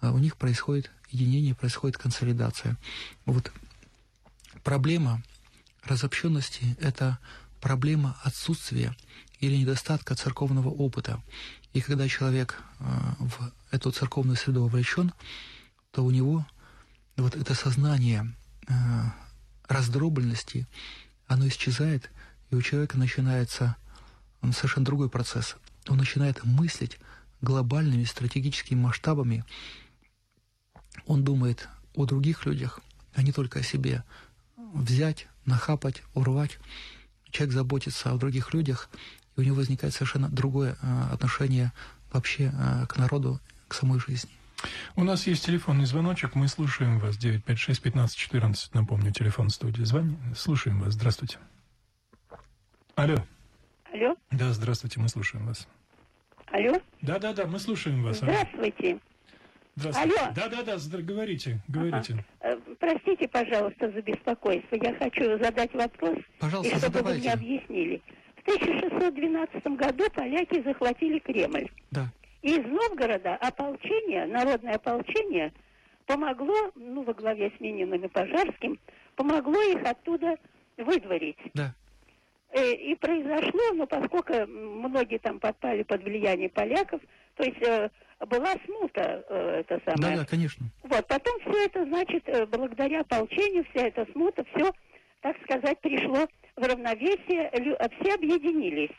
а, 0.01 0.11
у 0.11 0.17
них 0.17 0.37
происходит 0.37 0.91
единение, 1.11 1.53
происходит 1.53 1.97
консолидация. 1.97 2.77
Вот 3.27 3.51
проблема 4.63 5.21
разобщенности– 5.85 6.75
это 6.79 7.19
проблема 7.61 8.17
отсутствия 8.23 8.95
или 9.39 9.55
недостатка 9.57 10.15
церковного 10.15 10.69
опыта. 10.69 11.21
И 11.73 11.81
когда 11.81 12.07
человек 12.07 12.61
э, 12.79 12.85
в 13.19 13.51
эту 13.71 13.91
церковную 13.91 14.37
среду 14.37 14.63
вовлечен, 14.63 15.13
то 15.91 16.03
у 16.03 16.11
него 16.11 16.45
вот 17.17 17.35
это 17.35 17.53
сознание 17.53 18.33
э, 18.67 18.73
раздробленности, 19.67 20.67
оно 21.27 21.47
исчезает, 21.47 22.11
и 22.49 22.55
у 22.55 22.61
человека 22.61 22.97
начинается 22.97 23.75
совершенно 24.53 24.85
другой 24.85 25.09
процесс. 25.09 25.55
Он 25.87 25.97
начинает 25.97 26.43
мыслить 26.43 26.99
глобальными 27.41 28.03
стратегическими 28.03 28.79
масштабами. 28.79 29.43
Он 31.05 31.23
думает 31.23 31.67
о 31.95 32.05
других 32.05 32.45
людях, 32.45 32.79
а 33.13 33.23
не 33.23 33.31
только 33.31 33.59
о 33.59 33.63
себе. 33.63 34.03
Взять, 34.73 35.27
нахапать, 35.45 36.03
урвать. 36.13 36.59
Человек 37.31 37.53
заботится 37.53 38.11
о 38.11 38.17
других 38.17 38.53
людях, 38.53 38.89
и 39.35 39.41
у 39.41 39.43
него 39.43 39.55
возникает 39.55 39.93
совершенно 39.93 40.29
другое 40.29 40.77
а, 40.81 41.09
отношение 41.11 41.71
вообще 42.11 42.51
а, 42.57 42.85
к 42.87 42.97
народу, 42.97 43.39
к 43.67 43.73
самой 43.73 43.99
жизни. 43.99 44.31
У 44.95 45.03
нас 45.03 45.27
есть 45.27 45.45
телефонный 45.45 45.85
звоночек, 45.85 46.35
мы 46.35 46.47
слушаем 46.47 46.99
вас. 46.99 47.17
956-1514, 47.17 48.69
напомню, 48.73 49.11
телефон 49.11 49.49
студии. 49.49 49.83
Звони, 49.83 50.17
слушаем 50.35 50.79
вас, 50.79 50.93
здравствуйте. 50.93 51.37
Алло. 52.95 53.17
Алло. 53.91 54.15
Да, 54.31 54.53
здравствуйте, 54.53 54.99
мы 54.99 55.09
слушаем 55.09 55.45
вас. 55.45 55.67
Алло. 56.47 56.81
Да-да-да, 57.01 57.45
мы 57.45 57.59
слушаем 57.59 58.03
вас. 58.03 58.17
Здравствуйте. 58.17 58.99
Здравствуйте. 59.75 60.19
Алло. 60.19 60.33
Да-да-да, 60.33 61.01
говорите, 61.01 61.59
говорите. 61.67 62.23
Ага. 62.39 62.55
Э, 62.55 62.75
простите, 62.79 63.27
пожалуйста, 63.27 63.91
за 63.91 64.01
беспокойство. 64.01 64.75
Я 64.75 64.95
хочу 64.95 65.37
задать 65.37 65.73
вопрос, 65.73 66.17
пожалуйста, 66.39 66.75
и 66.75 66.79
чтобы 66.79 66.97
задавайте. 66.97 67.19
вы 67.19 67.19
мне 67.19 67.33
объяснили. 67.33 68.01
В 68.37 68.41
1612 68.47 69.63
году 69.77 70.05
поляки 70.13 70.63
захватили 70.63 71.19
Кремль. 71.19 71.67
Да. 71.91 72.07
И 72.41 72.51
из 72.51 72.65
Новгорода 72.65 73.35
ополчение, 73.35 74.27
народное 74.27 74.75
ополчение, 74.75 75.51
помогло, 76.05 76.71
ну, 76.75 77.03
во 77.03 77.13
главе 77.13 77.51
с 77.57 77.59
Мининым 77.59 78.01
и 78.01 78.07
Пожарским, 78.07 78.79
помогло 79.15 79.61
их 79.61 79.83
оттуда 79.83 80.37
выдворить. 80.77 81.39
Да. 81.53 81.75
Э, 82.51 82.71
и 82.71 82.95
произошло, 82.95 83.73
ну, 83.73 83.87
поскольку 83.87 84.47
многие 84.47 85.17
там 85.17 85.41
подпали 85.41 85.83
под 85.83 86.01
влияние 86.03 86.47
поляков, 86.47 87.01
то 87.35 87.43
есть 87.43 87.61
э, 87.61 87.89
была 88.19 88.53
смута, 88.65 89.25
э, 89.29 89.61
это 89.61 89.81
самое. 89.85 90.15
Да, 90.15 90.21
да, 90.21 90.25
конечно. 90.25 90.65
Вот, 90.83 91.07
потом 91.07 91.39
все 91.41 91.65
это, 91.65 91.83
значит, 91.85 92.27
э, 92.27 92.45
благодаря 92.45 93.01
ополчению, 93.01 93.65
вся 93.71 93.87
эта 93.87 94.05
смута, 94.13 94.45
все, 94.55 94.71
так 95.21 95.35
сказать, 95.43 95.79
пришло 95.81 96.27
в 96.55 96.63
равновесие, 96.63 97.49
э, 97.51 97.89
все 97.99 98.13
объединились. 98.15 98.95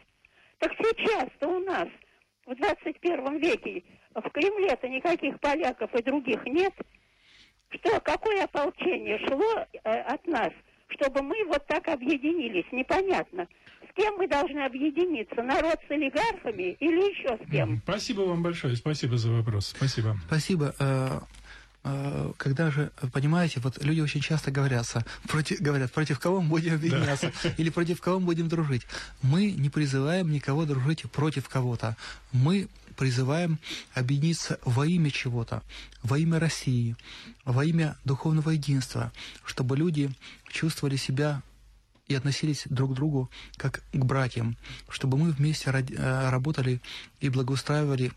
Так 0.58 0.72
сейчас-то 0.72 1.48
у 1.48 1.60
нас 1.60 1.88
в 2.46 2.54
21 2.54 3.38
веке 3.38 3.82
в 4.14 4.30
Кремле-то 4.30 4.88
никаких 4.88 5.38
поляков 5.40 5.94
и 5.94 6.02
других 6.02 6.44
нет. 6.46 6.72
Что, 7.70 8.00
какое 8.00 8.44
ополчение 8.44 9.18
шло 9.26 9.66
э, 9.72 9.78
от 9.82 10.26
нас, 10.26 10.52
чтобы 10.88 11.22
мы 11.22 11.44
вот 11.46 11.66
так 11.66 11.88
объединились, 11.88 12.66
непонятно 12.70 13.48
кем 13.96 14.14
мы 14.16 14.28
должны 14.28 14.60
объединиться? 14.60 15.42
Народ 15.42 15.78
с 15.88 15.90
олигархами 15.90 16.76
или 16.78 17.10
еще 17.10 17.36
с 17.42 17.50
кем? 17.50 17.80
Спасибо 17.82 18.20
вам 18.22 18.42
большое, 18.42 18.76
спасибо 18.76 19.16
за 19.16 19.30
вопрос. 19.30 19.74
Спасибо. 19.76 20.16
Спасибо. 20.26 20.74
Э, 20.78 21.20
э, 21.84 22.32
когда 22.36 22.70
же, 22.70 22.92
понимаете, 23.12 23.60
вот 23.60 23.82
люди 23.82 24.00
очень 24.00 24.20
часто 24.20 24.50
говорят, 24.50 24.86
против, 25.28 25.60
говорят, 25.60 25.92
против 25.92 26.20
кого 26.20 26.40
мы 26.40 26.48
будем 26.50 26.74
объединяться 26.74 27.32
да. 27.42 27.50
или 27.56 27.70
против 27.70 28.00
кого 28.00 28.20
мы 28.20 28.26
будем 28.26 28.48
дружить. 28.48 28.82
Мы 29.22 29.50
не 29.50 29.70
призываем 29.70 30.30
никого 30.30 30.64
дружить 30.66 31.10
против 31.10 31.48
кого-то. 31.48 31.96
Мы 32.32 32.68
призываем 32.96 33.58
объединиться 33.94 34.58
во 34.64 34.86
имя 34.86 35.10
чего-то, 35.10 35.62
во 36.02 36.18
имя 36.18 36.38
России, 36.38 36.96
во 37.44 37.64
имя 37.64 37.96
духовного 38.04 38.50
единства, 38.50 39.12
чтобы 39.44 39.76
люди 39.76 40.10
чувствовали 40.48 40.96
себя 40.96 41.42
и 42.06 42.14
относились 42.14 42.64
друг 42.66 42.92
к 42.92 42.94
другу 42.94 43.30
как 43.56 43.82
к 43.92 44.04
братьям, 44.04 44.56
чтобы 44.88 45.18
мы 45.18 45.30
вместе 45.30 45.70
э, 45.70 46.30
работали 46.30 46.80
и 47.20 47.28
благоустраивали 47.28 48.12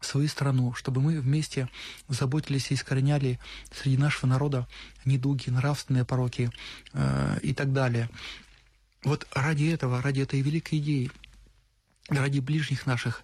свою 0.00 0.28
страну, 0.28 0.74
чтобы 0.74 1.00
мы 1.00 1.20
вместе 1.20 1.68
заботились 2.08 2.70
и 2.70 2.74
искореняли 2.74 3.40
среди 3.72 3.96
нашего 3.96 4.28
народа 4.28 4.68
недуги, 5.04 5.50
нравственные 5.50 6.04
пороки 6.04 6.50
э, 6.92 7.38
и 7.42 7.54
так 7.54 7.72
далее. 7.72 8.10
Вот 9.02 9.26
ради 9.34 9.64
этого, 9.64 10.02
ради 10.02 10.20
этой 10.20 10.40
великой 10.40 10.78
идеи, 10.78 11.10
ради 12.08 12.40
ближних 12.40 12.86
наших, 12.86 13.22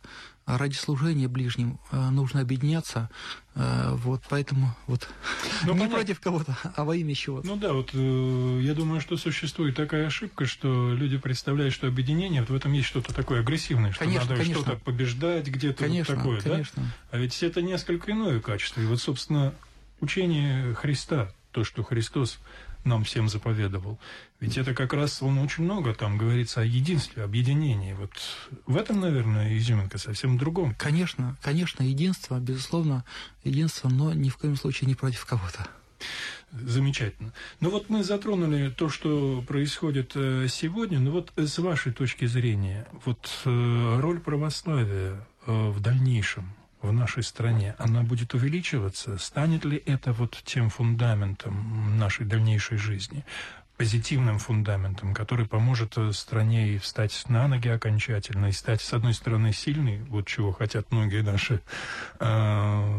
ради 0.57 0.75
служения 0.75 1.29
ближним 1.29 1.79
э, 1.91 2.11
нужно 2.11 2.41
объединяться. 2.41 3.11
Э, 3.55 3.95
вот 3.95 4.23
поэтому 4.29 4.75
вот 4.87 5.09
ну, 5.65 5.73
не 5.73 5.81
понятно. 5.81 5.97
против 5.97 6.21
кого-то, 6.21 6.57
а 6.77 6.85
во 6.85 6.97
имя 6.97 7.15
чего-то. 7.15 7.47
Ну 7.47 7.57
да, 7.57 7.73
вот 7.73 7.91
э, 7.93 8.61
я 8.63 8.75
думаю, 8.75 9.01
что 9.01 9.17
существует 9.17 9.77
такая 9.77 10.07
ошибка, 10.07 10.47
что 10.47 10.95
люди 10.95 11.19
представляют, 11.19 11.75
что 11.75 11.87
объединение, 11.87 12.41
вот 12.41 12.51
в 12.51 12.55
этом 12.55 12.73
есть 12.73 12.89
что-то 12.89 13.15
такое 13.15 13.41
агрессивное, 13.41 13.93
что 13.93 14.05
конечно, 14.05 14.31
надо 14.31 14.45
что-то 14.45 14.77
побеждать 14.77 15.47
где-то 15.47 15.85
конечно, 15.85 16.15
вот 16.15 16.21
такое, 16.23 16.41
конечно. 16.41 16.83
да? 16.83 16.89
А 17.11 17.19
ведь 17.19 17.43
это 17.43 17.63
несколько 17.63 18.13
иное 18.13 18.41
качество. 18.41 18.81
И 18.81 18.87
вот, 18.87 19.01
собственно, 19.01 19.55
учение 20.01 20.75
Христа, 20.75 21.33
то, 21.53 21.65
что 21.65 21.83
Христос 21.83 22.39
нам 22.85 23.05
всем 23.05 23.29
заповедовал. 23.29 23.99
Ведь 24.40 24.57
это 24.57 24.75
как 24.75 24.93
раз, 24.93 25.23
он 25.23 25.38
очень 25.38 25.64
много 25.64 25.95
там 25.95 26.16
говорится 26.16 26.62
о 26.62 26.64
единстве, 26.64 27.23
объединении. 27.23 27.93
Вот 27.93 28.12
в 28.66 28.77
этом, 28.77 29.01
наверное, 29.01 29.57
изюминка 29.57 29.99
совсем 29.99 30.38
другом. 30.38 30.75
Конечно, 30.79 31.37
конечно, 31.43 31.83
единство, 31.83 32.38
безусловно, 32.38 33.05
единство, 33.45 33.88
но 33.88 34.12
ни 34.12 34.29
в 34.29 34.37
коем 34.37 34.57
случае 34.57 34.88
не 34.88 34.95
против 34.95 35.27
кого-то. 35.27 35.69
Замечательно. 36.53 37.33
Ну 37.61 37.71
вот 37.71 37.90
мы 37.90 38.03
затронули 38.03 38.71
то, 38.71 38.88
что 38.88 39.43
происходит 39.47 40.12
э, 40.14 40.47
сегодня. 40.49 40.99
Ну 40.99 41.12
вот 41.12 41.33
с 41.37 41.59
вашей 41.59 41.93
точки 41.93 42.25
зрения, 42.25 42.88
вот 43.05 43.31
э, 43.45 44.01
роль 44.01 44.19
православия 44.19 45.27
э, 45.47 45.69
в 45.71 45.81
дальнейшем, 45.81 46.53
в 46.83 46.93
нашей 46.93 47.23
стране, 47.23 47.75
она 47.79 48.03
будет 48.03 48.35
увеличиваться? 48.35 49.19
Станет 49.19 49.64
ли 49.64 49.83
это 49.87 50.12
вот 50.12 50.40
тем 50.45 50.71
фундаментом 50.71 51.99
нашей 51.99 52.27
дальнейшей 52.27 52.79
жизни? 52.79 53.25
позитивным 53.81 54.38
фундаментом, 54.38 55.14
который 55.14 55.47
поможет 55.47 55.97
стране 56.12 56.75
и 56.75 56.77
встать 56.79 57.25
на 57.29 57.49
ноги 57.49 57.69
окончательно, 57.69 58.49
и 58.49 58.53
стать, 58.53 58.83
с 58.83 58.93
одной 58.93 59.14
стороны, 59.14 59.55
сильной, 59.55 60.03
вот 60.03 60.27
чего 60.27 60.53
хотят 60.53 60.93
многие 60.93 61.23
наши 61.23 61.62
э, 62.19 62.99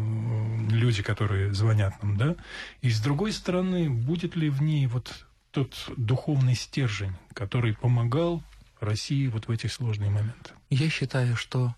люди, 0.72 1.04
которые 1.04 1.54
звонят 1.54 2.02
нам, 2.02 2.18
да, 2.18 2.36
и 2.82 2.90
с 2.90 3.00
другой 3.00 3.32
стороны, 3.32 3.92
будет 3.92 4.36
ли 4.36 4.50
в 4.50 4.64
ней 4.64 4.88
вот 4.88 5.28
тот 5.52 5.76
духовный 5.98 6.56
стержень, 6.56 7.14
который 7.36 7.76
помогал 7.76 8.42
России 8.80 9.28
вот 9.28 9.50
в 9.50 9.52
эти 9.52 9.68
сложные 9.68 10.10
моменты? 10.10 10.50
Я 10.72 10.90
считаю, 10.90 11.36
что 11.36 11.76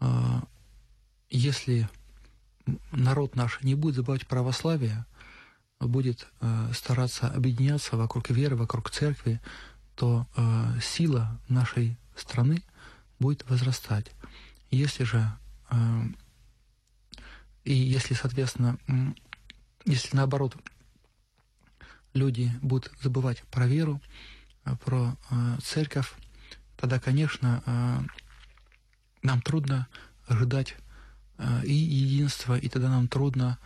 э, 0.00 0.06
если 1.30 1.88
народ 2.92 3.36
наш 3.36 3.60
не 3.62 3.74
будет 3.74 3.96
забывать 3.96 4.26
православие, 4.26 5.06
будет 5.80 6.26
э, 6.40 6.70
стараться 6.74 7.28
объединяться 7.28 7.96
вокруг 7.96 8.30
веры, 8.30 8.56
вокруг 8.56 8.90
церкви, 8.90 9.40
то 9.94 10.26
э, 10.36 10.80
сила 10.82 11.40
нашей 11.48 11.96
страны 12.16 12.62
будет 13.18 13.48
возрастать. 13.48 14.10
Если 14.70 15.04
же 15.04 15.30
э, 15.70 16.02
и 17.64 17.74
если, 17.74 18.14
соответственно, 18.14 18.78
если 19.84 20.16
наоборот 20.16 20.56
люди 22.14 22.50
будут 22.62 22.90
забывать 23.02 23.42
про 23.50 23.66
веру, 23.66 24.00
э, 24.64 24.74
про 24.84 25.16
э, 25.30 25.58
церковь, 25.62 26.12
тогда, 26.76 26.98
конечно, 26.98 27.62
э, 27.66 28.00
нам 29.22 29.42
трудно 29.42 29.86
ожидать 30.26 30.76
и 31.64 31.72
единства, 31.72 32.56
и 32.58 32.68
тогда 32.68 32.88
нам 32.88 33.08
трудно, 33.08 33.58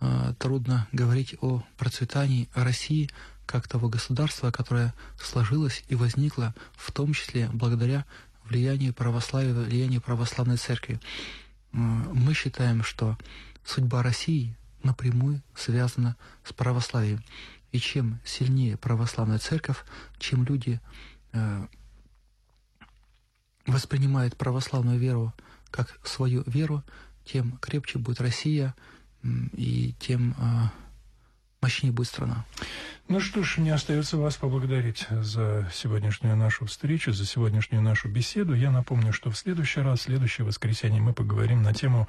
э, 0.00 0.34
трудно 0.38 0.88
говорить 0.92 1.36
о 1.40 1.62
процветании 1.76 2.48
России 2.54 3.10
как 3.46 3.68
того 3.68 3.88
государства, 3.88 4.50
которое 4.50 4.94
сложилось 5.20 5.84
и 5.88 5.94
возникло 5.94 6.54
в 6.74 6.92
том 6.92 7.12
числе 7.12 7.48
благодаря 7.52 8.04
влиянию 8.44 8.94
православия, 8.94 9.52
влиянию 9.52 10.00
православной 10.00 10.56
церкви. 10.56 11.00
Э, 11.72 11.76
мы 11.76 12.34
считаем, 12.34 12.82
что 12.82 13.18
судьба 13.64 14.02
России 14.02 14.56
напрямую 14.82 15.42
связана 15.54 16.16
с 16.44 16.52
православием. 16.52 17.22
И 17.72 17.78
чем 17.78 18.20
сильнее 18.24 18.78
православная 18.78 19.38
церковь, 19.38 19.84
чем 20.18 20.44
люди 20.44 20.80
воспринимают 23.66 24.36
православную 24.36 24.98
веру 24.98 25.34
как 25.70 25.98
свою 26.02 26.42
веру, 26.46 26.82
тем 27.30 27.58
крепче 27.58 27.98
будет 27.98 28.20
Россия 28.20 28.74
и 29.52 29.94
тем 29.98 30.34
а, 30.38 30.72
мощнее 31.60 31.92
будет 31.92 32.08
страна. 32.08 32.44
Ну 33.08 33.20
что 33.20 33.42
ж, 33.42 33.58
мне 33.58 33.74
остается 33.74 34.16
вас 34.16 34.36
поблагодарить 34.36 35.06
за 35.10 35.68
сегодняшнюю 35.72 36.36
нашу 36.36 36.66
встречу, 36.66 37.12
за 37.12 37.26
сегодняшнюю 37.26 37.82
нашу 37.82 38.08
беседу. 38.08 38.54
Я 38.54 38.70
напомню, 38.70 39.12
что 39.12 39.30
в 39.30 39.38
следующий 39.38 39.80
раз, 39.80 40.00
в 40.00 40.02
следующее 40.02 40.46
воскресенье 40.46 41.00
мы 41.00 41.12
поговорим 41.12 41.62
на 41.62 41.74
тему 41.74 42.08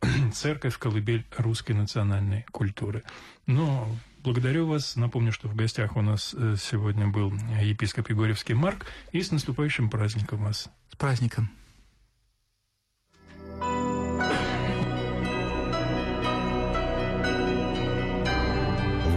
«Церковь, 0.34 0.78
колыбель 0.78 1.24
русской 1.36 1.72
национальной 1.72 2.44
культуры». 2.50 3.02
Но 3.46 3.88
благодарю 4.22 4.66
вас. 4.66 4.96
Напомню, 4.96 5.32
что 5.32 5.48
в 5.48 5.54
гостях 5.54 5.96
у 5.96 6.02
нас 6.02 6.34
э, 6.36 6.56
сегодня 6.60 7.06
был 7.06 7.32
епископ 7.60 8.10
Егорьевский 8.10 8.54
Марк. 8.54 8.86
И 9.12 9.22
с 9.22 9.30
наступающим 9.30 9.90
праздником 9.90 10.44
вас. 10.44 10.68
С 10.90 10.96
праздником. 10.96 11.50